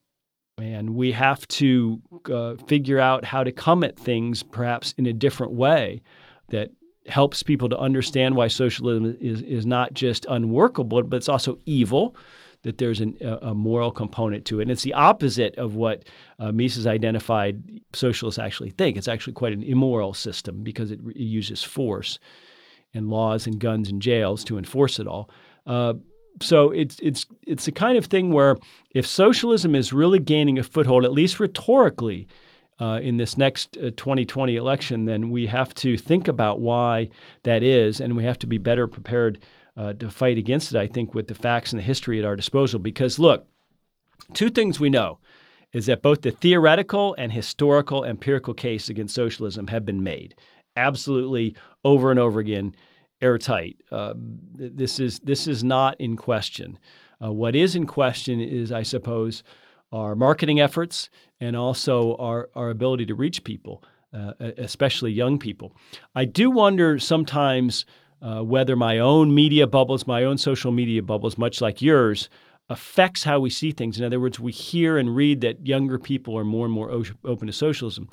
And 0.57 0.91
we 0.91 1.11
have 1.11 1.47
to 1.49 2.01
uh, 2.31 2.55
figure 2.67 2.99
out 2.99 3.25
how 3.25 3.43
to 3.43 3.51
come 3.51 3.83
at 3.83 3.99
things 3.99 4.41
perhaps 4.43 4.93
in 4.97 5.05
a 5.05 5.13
different 5.13 5.53
way 5.53 6.01
that 6.49 6.71
helps 7.07 7.43
people 7.43 7.67
to 7.69 7.77
understand 7.77 8.35
why 8.35 8.47
socialism 8.47 9.17
is, 9.19 9.41
is 9.41 9.65
not 9.65 9.93
just 9.93 10.25
unworkable, 10.29 11.03
but 11.03 11.17
it's 11.17 11.29
also 11.29 11.59
evil 11.65 12.15
that 12.63 12.77
there's 12.77 13.01
an, 13.01 13.17
a, 13.21 13.53
moral 13.53 13.91
component 13.91 14.45
to 14.45 14.59
it. 14.59 14.63
And 14.63 14.71
it's 14.71 14.83
the 14.83 14.93
opposite 14.93 15.55
of 15.57 15.75
what 15.75 16.05
uh, 16.39 16.51
Mises 16.51 16.87
identified 16.87 17.61
socialists 17.93 18.39
actually 18.39 18.71
think. 18.71 18.97
It's 18.97 19.07
actually 19.07 19.33
quite 19.33 19.53
an 19.53 19.63
immoral 19.63 20.13
system 20.13 20.63
because 20.63 20.89
it, 20.89 20.99
it 21.09 21.17
uses 21.17 21.61
force 21.63 22.19
and 22.93 23.09
laws 23.09 23.47
and 23.47 23.59
guns 23.59 23.89
and 23.89 24.01
jails 24.01 24.43
to 24.45 24.57
enforce 24.57 24.99
it 24.99 25.07
all. 25.07 25.29
Uh, 25.67 25.93
so 26.41 26.71
it's 26.71 26.97
it's 26.99 27.27
it's 27.45 27.65
the 27.65 27.71
kind 27.71 27.95
of 27.97 28.05
thing 28.05 28.31
where 28.31 28.57
if 28.91 29.05
socialism 29.05 29.75
is 29.75 29.93
really 29.93 30.19
gaining 30.19 30.57
a 30.57 30.63
foothold, 30.63 31.05
at 31.05 31.11
least 31.11 31.39
rhetorically, 31.39 32.27
uh, 32.79 32.99
in 33.01 33.17
this 33.17 33.37
next 33.37 33.77
uh, 33.77 33.91
2020 33.97 34.55
election, 34.55 35.05
then 35.05 35.29
we 35.29 35.45
have 35.47 35.73
to 35.75 35.97
think 35.97 36.27
about 36.27 36.59
why 36.59 37.09
that 37.43 37.63
is, 37.63 38.01
and 38.01 38.15
we 38.15 38.23
have 38.23 38.39
to 38.39 38.47
be 38.47 38.57
better 38.57 38.87
prepared 38.87 39.43
uh, 39.75 39.93
to 39.93 40.09
fight 40.09 40.37
against 40.37 40.73
it, 40.73 40.79
I 40.79 40.87
think, 40.87 41.13
with 41.13 41.27
the 41.27 41.35
facts 41.35 41.73
and 41.73 41.79
the 41.79 41.83
history 41.83 42.19
at 42.19 42.25
our 42.25 42.35
disposal. 42.35 42.79
Because 42.79 43.19
look, 43.19 43.47
two 44.33 44.49
things 44.49 44.79
we 44.79 44.89
know 44.89 45.19
is 45.71 45.87
that 45.87 46.01
both 46.01 46.21
the 46.21 46.31
theoretical 46.31 47.15
and 47.17 47.31
historical 47.31 48.03
empirical 48.05 48.53
case 48.53 48.89
against 48.89 49.15
socialism 49.15 49.67
have 49.67 49.85
been 49.85 50.03
made 50.03 50.35
absolutely 50.75 51.55
over 51.83 52.11
and 52.11 52.19
over 52.19 52.39
again, 52.39 52.75
airtight. 53.21 53.77
Uh, 53.91 54.13
this 54.15 54.99
is 54.99 55.19
this 55.19 55.47
is 55.47 55.63
not 55.63 55.99
in 55.99 56.15
question. 56.15 56.77
Uh, 57.23 57.31
what 57.31 57.55
is 57.55 57.75
in 57.75 57.85
question 57.85 58.41
is, 58.41 58.71
I 58.71 58.83
suppose, 58.83 59.43
our 59.91 60.15
marketing 60.15 60.59
efforts 60.59 61.09
and 61.39 61.55
also 61.55 62.15
our, 62.17 62.49
our 62.55 62.69
ability 62.69 63.05
to 63.05 63.15
reach 63.15 63.43
people, 63.43 63.83
uh, 64.13 64.33
especially 64.57 65.11
young 65.11 65.39
people. 65.39 65.75
I 66.15 66.25
do 66.25 66.49
wonder 66.49 66.99
sometimes 66.99 67.85
uh, 68.23 68.41
whether 68.41 68.75
my 68.75 68.99
own 68.99 69.35
media 69.35 69.67
bubbles, 69.67 70.07
my 70.07 70.23
own 70.23 70.37
social 70.37 70.71
media 70.71 71.03
bubbles, 71.03 71.37
much 71.37 71.59
like 71.59 71.81
yours, 71.81 72.29
affects 72.69 73.23
how 73.25 73.39
we 73.39 73.49
see 73.49 73.71
things. 73.71 73.99
In 73.99 74.05
other 74.05 74.19
words, 74.19 74.39
we 74.39 74.53
hear 74.53 74.97
and 74.97 75.13
read 75.13 75.41
that 75.41 75.67
younger 75.67 75.99
people 75.99 76.37
are 76.37 76.45
more 76.45 76.65
and 76.65 76.73
more 76.73 76.89
o- 76.89 77.03
open 77.25 77.47
to 77.47 77.53
socialism. 77.53 78.07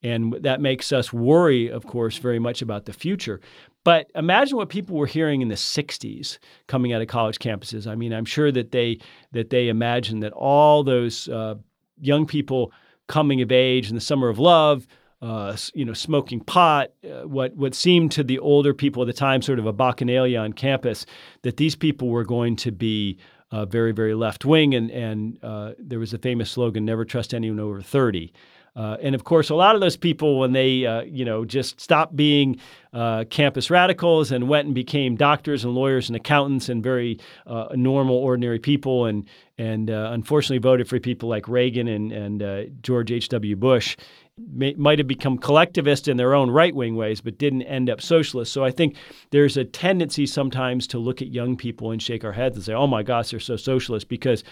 And 0.00 0.34
that 0.40 0.60
makes 0.60 0.92
us 0.92 1.12
worry, 1.12 1.68
of 1.68 1.84
course, 1.84 2.18
very 2.18 2.38
much 2.38 2.62
about 2.62 2.84
the 2.84 2.92
future. 2.92 3.40
But 3.82 4.08
imagine 4.14 4.56
what 4.56 4.68
people 4.68 4.96
were 4.96 5.06
hearing 5.06 5.40
in 5.40 5.48
the 5.48 5.56
60s 5.56 6.38
coming 6.68 6.92
out 6.92 7.02
of 7.02 7.08
college 7.08 7.40
campuses. 7.40 7.88
I 7.88 7.96
mean, 7.96 8.12
I'm 8.12 8.24
sure 8.24 8.52
that 8.52 8.70
they 8.70 9.00
that 9.32 9.50
they 9.50 9.68
imagined 9.68 10.22
that 10.22 10.32
all 10.32 10.84
those 10.84 11.28
uh, 11.28 11.56
young 12.00 12.26
people 12.26 12.70
coming 13.08 13.42
of 13.42 13.50
age 13.50 13.88
in 13.88 13.96
the 13.96 14.00
summer 14.00 14.28
of 14.28 14.38
love 14.38 14.86
uh, 15.20 15.56
you 15.74 15.84
know, 15.84 15.92
smoking 15.92 16.40
pot, 16.40 16.90
uh, 17.04 17.26
what 17.26 17.54
what 17.56 17.74
seemed 17.74 18.12
to 18.12 18.22
the 18.22 18.38
older 18.38 18.72
people 18.72 19.02
at 19.02 19.06
the 19.06 19.12
time 19.12 19.42
sort 19.42 19.58
of 19.58 19.66
a 19.66 19.72
bacchanalia 19.72 20.40
on 20.40 20.52
campus, 20.52 21.06
that 21.42 21.56
these 21.56 21.74
people 21.74 22.08
were 22.08 22.24
going 22.24 22.54
to 22.56 22.70
be 22.70 23.18
uh, 23.50 23.66
very 23.66 23.92
very 23.92 24.14
left 24.14 24.44
wing, 24.44 24.74
and 24.74 24.90
and 24.90 25.38
uh, 25.42 25.72
there 25.78 25.98
was 25.98 26.14
a 26.14 26.18
famous 26.18 26.50
slogan, 26.50 26.84
"Never 26.84 27.04
trust 27.04 27.34
anyone 27.34 27.58
over 27.58 27.82
30." 27.82 28.32
Uh, 28.78 28.96
and 29.02 29.16
of 29.16 29.24
course, 29.24 29.50
a 29.50 29.56
lot 29.56 29.74
of 29.74 29.80
those 29.80 29.96
people, 29.96 30.38
when 30.38 30.52
they, 30.52 30.86
uh, 30.86 31.02
you 31.02 31.24
know, 31.24 31.44
just 31.44 31.80
stopped 31.80 32.14
being 32.14 32.60
uh, 32.92 33.24
campus 33.28 33.70
radicals 33.70 34.30
and 34.30 34.48
went 34.48 34.66
and 34.66 34.74
became 34.74 35.16
doctors 35.16 35.64
and 35.64 35.74
lawyers 35.74 36.08
and 36.08 36.14
accountants 36.14 36.68
and 36.68 36.80
very 36.80 37.18
uh, 37.48 37.66
normal, 37.74 38.14
ordinary 38.14 38.60
people, 38.60 39.06
and 39.06 39.26
and 39.58 39.90
uh, 39.90 40.10
unfortunately 40.12 40.58
voted 40.58 40.88
for 40.88 41.00
people 41.00 41.28
like 41.28 41.48
Reagan 41.48 41.88
and 41.88 42.12
and 42.12 42.40
uh, 42.40 42.62
George 42.80 43.10
H. 43.10 43.28
W. 43.30 43.56
Bush, 43.56 43.96
may, 44.36 44.74
might 44.74 45.00
have 45.00 45.08
become 45.08 45.38
collectivist 45.38 46.06
in 46.06 46.16
their 46.16 46.32
own 46.32 46.48
right 46.48 46.74
wing 46.74 46.94
ways, 46.94 47.20
but 47.20 47.36
didn't 47.36 47.62
end 47.62 47.90
up 47.90 48.00
socialist. 48.00 48.52
So 48.52 48.62
I 48.62 48.70
think 48.70 48.94
there's 49.30 49.56
a 49.56 49.64
tendency 49.64 50.24
sometimes 50.24 50.86
to 50.88 50.98
look 50.98 51.20
at 51.20 51.32
young 51.32 51.56
people 51.56 51.90
and 51.90 52.00
shake 52.00 52.22
our 52.22 52.32
heads 52.32 52.54
and 52.54 52.64
say, 52.64 52.74
"Oh 52.74 52.86
my 52.86 53.02
gosh, 53.02 53.32
they're 53.32 53.40
so 53.40 53.56
socialist," 53.56 54.08
because 54.08 54.44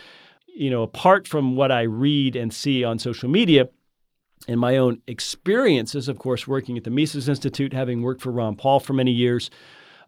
you 0.52 0.68
know, 0.68 0.82
apart 0.82 1.28
from 1.28 1.54
what 1.54 1.70
I 1.70 1.82
read 1.82 2.34
and 2.34 2.52
see 2.52 2.82
on 2.82 2.98
social 2.98 3.28
media 3.28 3.68
in 4.49 4.59
my 4.59 4.77
own 4.77 5.01
experiences, 5.07 6.09
of 6.09 6.18
course, 6.18 6.46
working 6.46 6.77
at 6.77 6.85
the 6.85 6.90
Mises 6.90 7.29
Institute, 7.29 7.72
having 7.72 8.03
worked 8.03 8.20
for 8.20 8.31
Ron 8.31 8.57
Paul 8.57 8.81
for 8.81 8.92
many 8.92 9.11
years, 9.11 9.51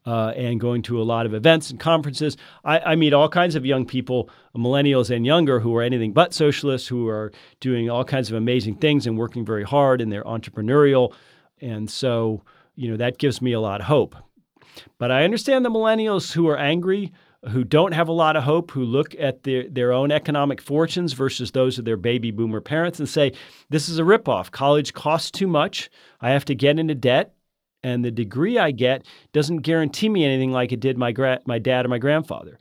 uh, 0.07 0.33
and 0.37 0.61
going 0.61 0.81
to 0.83 1.01
a 1.01 1.05
lot 1.05 1.27
of 1.27 1.35
events 1.35 1.71
and 1.71 1.79
conferences, 1.79 2.37
I, 2.64 2.79
I, 2.79 2.97
meet 2.97 3.12
all 3.12 3.29
kinds 3.29 3.57
of 3.57 3.67
young 3.67 3.85
people, 3.85 4.31
millennials 4.57 5.14
and 5.14 5.27
younger, 5.27 5.61
who 5.61 5.77
are 5.77 5.83
anything 5.83 6.12
but 6.12 6.33
socialists, 6.33 6.88
who 6.88 7.09
are 7.09 7.33
doing 7.61 7.91
all 7.91 8.05
kinds 8.05 8.31
of 8.31 8.37
amazing 8.37 8.77
things 8.77 9.07
and 9.07 9.19
working 9.19 9.45
very 9.45 9.64
hard, 9.64 10.01
and 10.01 10.11
they're 10.11 10.25
entrepreneurial. 10.25 11.12
And 11.61 11.91
so, 11.91 12.43
you 12.75 12.91
know, 12.91 12.97
that 12.97 13.19
gives 13.19 13.43
me 13.43 13.53
a 13.53 13.61
lot 13.61 13.81
of 13.81 13.87
hope. 13.87 14.17
But 14.99 15.11
I 15.11 15.25
understand 15.25 15.64
the 15.64 15.71
millennials 15.71 16.33
who 16.33 16.49
are 16.49 16.57
angry 16.57 17.12
who 17.46 17.62
don't 17.62 17.92
have 17.92 18.09
a 18.09 18.12
lot 18.12 18.37
of 18.37 18.42
hope, 18.42 18.70
who 18.72 18.85
look 18.85 19.14
at 19.18 19.44
their, 19.44 19.68
their 19.68 19.92
own 19.92 20.11
economic 20.11 20.61
fortunes 20.61 21.12
versus 21.12 21.53
those 21.53 21.79
of 21.79 21.85
their 21.85 21.96
baby 21.96 22.31
boomer 22.31 22.61
parents 22.61 22.98
and 22.98 23.09
say, 23.09 23.33
this 23.70 23.88
is 23.88 23.98
a 23.98 24.03
ripoff. 24.03 24.51
College 24.51 24.92
costs 24.92 25.31
too 25.31 25.46
much. 25.46 25.88
I 26.20 26.31
have 26.31 26.44
to 26.46 26.55
get 26.55 26.79
into 26.79 26.94
debt. 26.94 27.35
And 27.85 28.05
the 28.05 28.11
degree 28.11 28.59
I 28.59 28.72
get 28.72 29.07
doesn't 29.33 29.59
guarantee 29.59 30.09
me 30.09 30.24
anything 30.24 30.51
like 30.51 30.72
it 30.72 30.81
did 30.81 30.98
my, 30.98 31.12
gra- 31.12 31.40
my 31.46 31.61
dad 31.61 31.85
or 31.85 31.88
my 31.88 31.98
grandfather. 31.98 32.59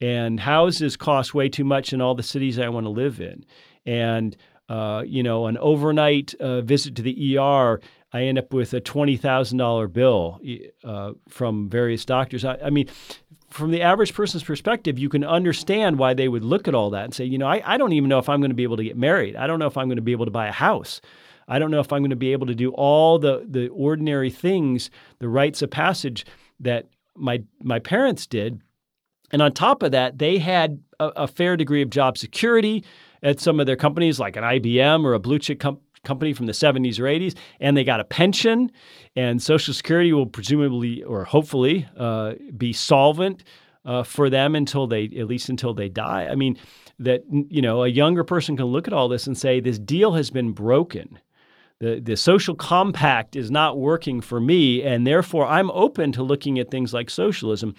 And 0.00 0.40
houses 0.40 0.96
cost 0.96 1.34
way 1.34 1.48
too 1.48 1.64
much 1.64 1.92
in 1.92 2.00
all 2.00 2.16
the 2.16 2.24
cities 2.24 2.58
I 2.58 2.68
want 2.68 2.84
to 2.84 2.90
live 2.90 3.20
in. 3.20 3.46
And, 3.86 4.36
uh, 4.68 5.04
you 5.06 5.22
know, 5.22 5.46
an 5.46 5.56
overnight 5.58 6.34
uh, 6.40 6.62
visit 6.62 6.96
to 6.96 7.02
the 7.02 7.38
ER 7.38 7.80
I 8.16 8.22
end 8.22 8.38
up 8.38 8.52
with 8.52 8.72
a 8.72 8.80
twenty 8.80 9.16
thousand 9.16 9.58
dollar 9.58 9.88
bill 9.88 10.40
uh, 10.84 11.12
from 11.28 11.68
various 11.68 12.04
doctors. 12.04 12.44
I, 12.44 12.56
I, 12.64 12.70
mean, 12.70 12.88
from 13.56 13.70
the 13.70 13.82
average 13.82 14.14
person's 14.14 14.44
perspective, 14.44 14.98
you 14.98 15.08
can 15.08 15.24
understand 15.24 15.98
why 15.98 16.14
they 16.14 16.28
would 16.28 16.44
look 16.44 16.68
at 16.68 16.74
all 16.74 16.90
that 16.90 17.04
and 17.04 17.14
say, 17.14 17.24
you 17.24 17.38
know, 17.38 17.46
I, 17.46 17.62
I 17.64 17.78
don't 17.78 17.92
even 17.92 18.08
know 18.08 18.18
if 18.18 18.28
I'm 18.28 18.40
going 18.40 18.50
to 18.50 18.56
be 18.56 18.62
able 18.62 18.76
to 18.76 18.84
get 18.84 18.96
married. 18.96 19.34
I 19.36 19.46
don't 19.46 19.58
know 19.58 19.66
if 19.66 19.76
I'm 19.76 19.88
going 19.88 19.96
to 19.96 20.02
be 20.02 20.12
able 20.12 20.26
to 20.26 20.30
buy 20.30 20.46
a 20.46 20.52
house. 20.52 21.00
I 21.48 21.58
don't 21.58 21.70
know 21.70 21.80
if 21.80 21.92
I'm 21.92 22.00
going 22.00 22.10
to 22.10 22.16
be 22.16 22.32
able 22.32 22.46
to 22.48 22.54
do 22.54 22.70
all 22.72 23.18
the 23.18 23.46
the 23.48 23.68
ordinary 23.68 24.30
things, 24.30 24.90
the 25.20 25.28
rites 25.28 25.62
of 25.62 25.70
passage 25.70 26.26
that 26.60 26.86
my 27.16 27.42
my 27.62 27.78
parents 27.78 28.26
did. 28.26 28.60
And 29.32 29.42
on 29.42 29.52
top 29.52 29.82
of 29.82 29.92
that, 29.92 30.18
they 30.18 30.38
had 30.38 30.80
a, 31.00 31.06
a 31.16 31.28
fair 31.28 31.56
degree 31.56 31.82
of 31.82 31.90
job 31.90 32.18
security 32.18 32.84
at 33.22 33.40
some 33.40 33.58
of 33.58 33.66
their 33.66 33.76
companies, 33.76 34.20
like 34.20 34.36
an 34.36 34.44
IBM 34.44 35.04
or 35.04 35.14
a 35.14 35.18
blue 35.18 35.38
chip 35.38 35.60
com- 35.60 35.80
company 36.06 36.32
from 36.32 36.46
the 36.46 36.52
70s 36.52 36.98
or 36.98 37.04
80s, 37.04 37.36
and 37.60 37.76
they 37.76 37.84
got 37.84 38.00
a 38.00 38.04
pension, 38.04 38.70
and 39.14 39.42
Social 39.42 39.74
Security 39.74 40.12
will 40.12 40.26
presumably 40.26 41.02
or 41.02 41.24
hopefully 41.24 41.86
uh, 41.98 42.34
be 42.56 42.72
solvent 42.72 43.44
uh, 43.84 44.02
for 44.02 44.30
them 44.30 44.54
until 44.54 44.86
they, 44.86 45.04
at 45.04 45.26
least 45.26 45.48
until 45.48 45.74
they 45.74 45.88
die. 45.88 46.26
I 46.30 46.34
mean, 46.34 46.56
that 46.98 47.24
you 47.30 47.62
know, 47.62 47.84
a 47.84 47.88
younger 47.88 48.24
person 48.24 48.56
can 48.56 48.66
look 48.66 48.86
at 48.86 48.94
all 48.94 49.08
this 49.08 49.26
and 49.26 49.36
say, 49.36 49.60
this 49.60 49.78
deal 49.78 50.14
has 50.14 50.30
been 50.30 50.52
broken. 50.52 51.18
The, 51.78 52.00
the 52.00 52.16
social 52.16 52.54
compact 52.54 53.36
is 53.36 53.50
not 53.50 53.78
working 53.78 54.20
for 54.22 54.40
me, 54.40 54.82
and 54.82 55.06
therefore 55.06 55.46
I'm 55.46 55.70
open 55.72 56.12
to 56.12 56.22
looking 56.22 56.58
at 56.58 56.70
things 56.70 56.94
like 56.94 57.10
socialism. 57.10 57.74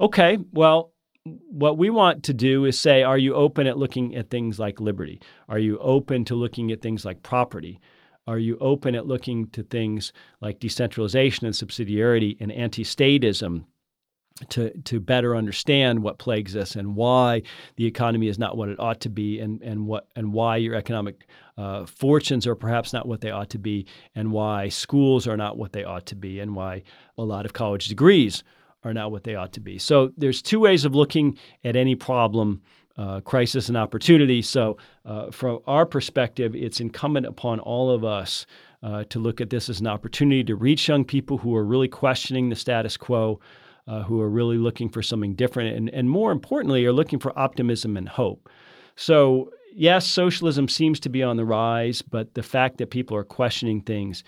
Okay, 0.00 0.38
well, 0.52 0.92
what 1.24 1.78
we 1.78 1.88
want 1.90 2.22
to 2.24 2.34
do 2.34 2.64
is 2.66 2.78
say, 2.78 3.02
are 3.02 3.18
you 3.18 3.34
open 3.34 3.66
at 3.66 3.78
looking 3.78 4.14
at 4.14 4.30
things 4.30 4.58
like 4.58 4.80
liberty? 4.80 5.20
Are 5.48 5.58
you 5.58 5.78
open 5.78 6.24
to 6.26 6.34
looking 6.34 6.70
at 6.70 6.82
things 6.82 7.04
like 7.04 7.22
property? 7.22 7.80
Are 8.26 8.38
you 8.38 8.58
open 8.60 8.94
at 8.94 9.06
looking 9.06 9.48
to 9.48 9.62
things 9.62 10.12
like 10.40 10.60
decentralization 10.60 11.46
and 11.46 11.54
subsidiarity 11.54 12.36
and 12.40 12.52
anti 12.52 12.84
statism 12.84 13.64
to, 14.48 14.76
to 14.82 15.00
better 15.00 15.36
understand 15.36 16.02
what 16.02 16.18
plagues 16.18 16.56
us 16.56 16.74
and 16.74 16.96
why 16.96 17.42
the 17.76 17.86
economy 17.86 18.28
is 18.28 18.38
not 18.38 18.56
what 18.56 18.68
it 18.68 18.80
ought 18.80 19.00
to 19.00 19.08
be 19.08 19.38
and, 19.40 19.62
and, 19.62 19.86
what, 19.86 20.08
and 20.16 20.32
why 20.32 20.56
your 20.56 20.74
economic 20.74 21.26
uh, 21.56 21.86
fortunes 21.86 22.46
are 22.46 22.56
perhaps 22.56 22.92
not 22.92 23.06
what 23.06 23.20
they 23.20 23.30
ought 23.30 23.50
to 23.50 23.58
be 23.58 23.86
and 24.14 24.32
why 24.32 24.68
schools 24.68 25.28
are 25.28 25.36
not 25.36 25.56
what 25.56 25.72
they 25.72 25.84
ought 25.84 26.06
to 26.06 26.16
be 26.16 26.40
and 26.40 26.56
why 26.56 26.82
a 27.16 27.22
lot 27.22 27.44
of 27.46 27.52
college 27.52 27.88
degrees 27.88 28.42
are 28.84 28.94
not 28.94 29.10
what 29.10 29.24
they 29.24 29.34
ought 29.34 29.52
to 29.54 29.60
be. 29.60 29.78
So 29.78 30.12
there's 30.16 30.42
two 30.42 30.60
ways 30.60 30.84
of 30.84 30.94
looking 30.94 31.38
at 31.64 31.76
any 31.76 31.94
problem. 31.94 32.62
Uh, 32.96 33.20
crisis 33.22 33.66
and 33.68 33.76
opportunity. 33.76 34.40
So, 34.40 34.76
uh, 35.04 35.32
from 35.32 35.58
our 35.66 35.84
perspective, 35.84 36.54
it's 36.54 36.78
incumbent 36.78 37.26
upon 37.26 37.58
all 37.58 37.90
of 37.90 38.04
us 38.04 38.46
uh, 38.84 39.02
to 39.08 39.18
look 39.18 39.40
at 39.40 39.50
this 39.50 39.68
as 39.68 39.80
an 39.80 39.88
opportunity 39.88 40.44
to 40.44 40.54
reach 40.54 40.86
young 40.86 41.04
people 41.04 41.38
who 41.38 41.56
are 41.56 41.64
really 41.64 41.88
questioning 41.88 42.50
the 42.50 42.54
status 42.54 42.96
quo, 42.96 43.40
uh, 43.88 44.04
who 44.04 44.20
are 44.20 44.30
really 44.30 44.58
looking 44.58 44.88
for 44.88 45.02
something 45.02 45.34
different, 45.34 45.76
and, 45.76 45.90
and 45.90 46.08
more 46.08 46.30
importantly, 46.30 46.84
are 46.84 46.92
looking 46.92 47.18
for 47.18 47.36
optimism 47.36 47.96
and 47.96 48.08
hope. 48.08 48.48
So, 48.94 49.50
yes, 49.74 50.06
socialism 50.06 50.68
seems 50.68 51.00
to 51.00 51.08
be 51.08 51.22
on 51.22 51.36
the 51.36 51.44
rise, 51.44 52.00
but 52.00 52.34
the 52.34 52.42
fact 52.44 52.78
that 52.78 52.90
people 52.90 53.16
are 53.16 53.24
questioning 53.24 53.80
things 53.80 54.22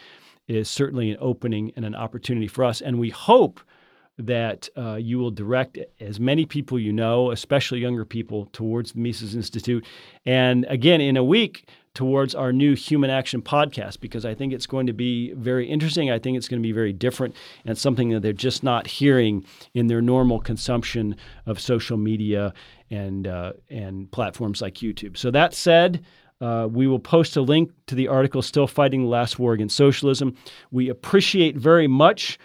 is 0.48 0.68
certainly 0.68 1.10
an 1.10 1.18
opening 1.20 1.72
and 1.76 1.84
an 1.84 1.94
opportunity 1.94 2.48
for 2.48 2.64
us. 2.64 2.80
And 2.80 2.98
we 2.98 3.10
hope 3.10 3.60
that 4.18 4.68
uh, 4.76 4.94
you 4.94 5.18
will 5.18 5.30
direct 5.30 5.78
as 6.00 6.18
many 6.18 6.46
people 6.46 6.78
you 6.78 6.92
know, 6.92 7.30
especially 7.30 7.80
younger 7.80 8.04
people, 8.04 8.46
towards 8.52 8.92
the 8.92 9.00
Mises 9.00 9.34
Institute. 9.34 9.84
And 10.24 10.64
again, 10.68 11.00
in 11.00 11.16
a 11.16 11.24
week, 11.24 11.68
towards 11.94 12.34
our 12.34 12.52
new 12.52 12.74
Human 12.74 13.08
Action 13.08 13.40
podcast, 13.40 14.00
because 14.00 14.24
I 14.24 14.34
think 14.34 14.52
it's 14.52 14.66
going 14.66 14.86
to 14.86 14.92
be 14.92 15.32
very 15.32 15.66
interesting. 15.66 16.10
I 16.10 16.18
think 16.18 16.36
it's 16.36 16.48
going 16.48 16.60
to 16.60 16.66
be 16.66 16.72
very 16.72 16.92
different 16.92 17.34
and 17.64 17.76
something 17.76 18.10
that 18.10 18.20
they're 18.20 18.32
just 18.34 18.62
not 18.62 18.86
hearing 18.86 19.44
in 19.74 19.86
their 19.86 20.02
normal 20.02 20.40
consumption 20.40 21.16
of 21.46 21.58
social 21.58 21.96
media 21.96 22.52
and, 22.90 23.26
uh, 23.26 23.54
and 23.70 24.10
platforms 24.12 24.60
like 24.60 24.74
YouTube. 24.74 25.16
So, 25.16 25.30
that 25.30 25.54
said, 25.54 26.04
uh, 26.40 26.68
we 26.70 26.86
will 26.86 26.98
post 26.98 27.36
a 27.36 27.40
link 27.40 27.70
to 27.86 27.94
the 27.94 28.08
article 28.08 28.42
Still 28.42 28.66
Fighting 28.66 29.02
the 29.02 29.08
Last 29.08 29.38
War 29.38 29.54
Against 29.54 29.76
Socialism. 29.76 30.34
We 30.70 30.90
appreciate 30.90 31.56
very 31.56 31.86
much 31.86 32.38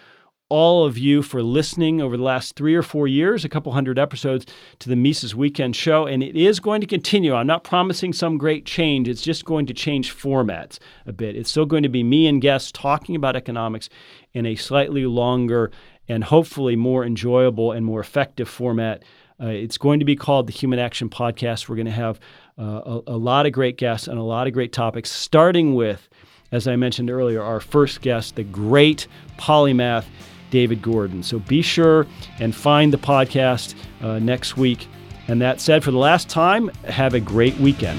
all 0.52 0.84
of 0.84 0.98
you 0.98 1.22
for 1.22 1.42
listening 1.42 2.02
over 2.02 2.14
the 2.14 2.22
last 2.22 2.56
three 2.56 2.74
or 2.74 2.82
four 2.82 3.08
years, 3.08 3.42
a 3.42 3.48
couple 3.48 3.72
hundred 3.72 3.98
episodes 3.98 4.44
to 4.80 4.90
the 4.90 4.96
Mises 4.96 5.34
Weekend 5.34 5.74
Show. 5.74 6.06
And 6.06 6.22
it 6.22 6.36
is 6.36 6.60
going 6.60 6.82
to 6.82 6.86
continue. 6.86 7.34
I'm 7.34 7.46
not 7.46 7.64
promising 7.64 8.12
some 8.12 8.36
great 8.36 8.66
change, 8.66 9.08
it's 9.08 9.22
just 9.22 9.46
going 9.46 9.64
to 9.64 9.72
change 9.72 10.14
formats 10.14 10.78
a 11.06 11.12
bit. 11.12 11.36
It's 11.36 11.48
still 11.48 11.64
going 11.64 11.84
to 11.84 11.88
be 11.88 12.02
me 12.02 12.26
and 12.26 12.42
guests 12.42 12.70
talking 12.70 13.16
about 13.16 13.34
economics 13.34 13.88
in 14.34 14.44
a 14.44 14.54
slightly 14.54 15.06
longer 15.06 15.70
and 16.06 16.22
hopefully 16.22 16.76
more 16.76 17.02
enjoyable 17.02 17.72
and 17.72 17.86
more 17.86 18.00
effective 18.00 18.46
format. 18.46 19.04
Uh, 19.42 19.46
it's 19.46 19.78
going 19.78 20.00
to 20.00 20.04
be 20.04 20.16
called 20.16 20.48
the 20.48 20.52
Human 20.52 20.78
Action 20.78 21.08
Podcast. 21.08 21.66
We're 21.66 21.76
going 21.76 21.86
to 21.86 21.92
have 21.92 22.20
uh, 22.58 23.00
a, 23.06 23.12
a 23.12 23.16
lot 23.16 23.46
of 23.46 23.52
great 23.52 23.78
guests 23.78 24.06
and 24.06 24.18
a 24.18 24.22
lot 24.22 24.46
of 24.46 24.52
great 24.52 24.74
topics, 24.74 25.10
starting 25.10 25.74
with, 25.74 26.10
as 26.50 26.68
I 26.68 26.76
mentioned 26.76 27.08
earlier, 27.08 27.40
our 27.40 27.58
first 27.58 28.02
guest, 28.02 28.36
the 28.36 28.44
great 28.44 29.06
polymath 29.38 30.04
David 30.52 30.82
Gordon. 30.82 31.24
So 31.24 31.40
be 31.40 31.62
sure 31.62 32.06
and 32.38 32.54
find 32.54 32.92
the 32.92 32.98
podcast 32.98 33.74
uh, 34.00 34.20
next 34.20 34.56
week. 34.56 34.86
And 35.26 35.40
that 35.40 35.60
said, 35.60 35.82
for 35.82 35.90
the 35.90 35.98
last 35.98 36.28
time, 36.28 36.68
have 36.84 37.14
a 37.14 37.20
great 37.20 37.56
weekend. 37.56 37.98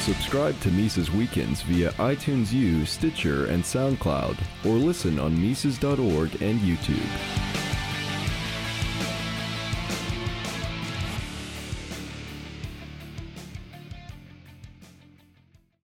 Subscribe 0.00 0.58
to 0.60 0.70
Mises 0.70 1.10
Weekends 1.10 1.62
via 1.62 1.90
iTunes 1.92 2.52
U, 2.52 2.84
Stitcher, 2.84 3.46
and 3.46 3.62
SoundCloud, 3.62 4.36
or 4.64 4.74
listen 4.74 5.18
on 5.18 5.40
Mises.org 5.40 6.42
and 6.42 6.60
YouTube. 6.60 7.61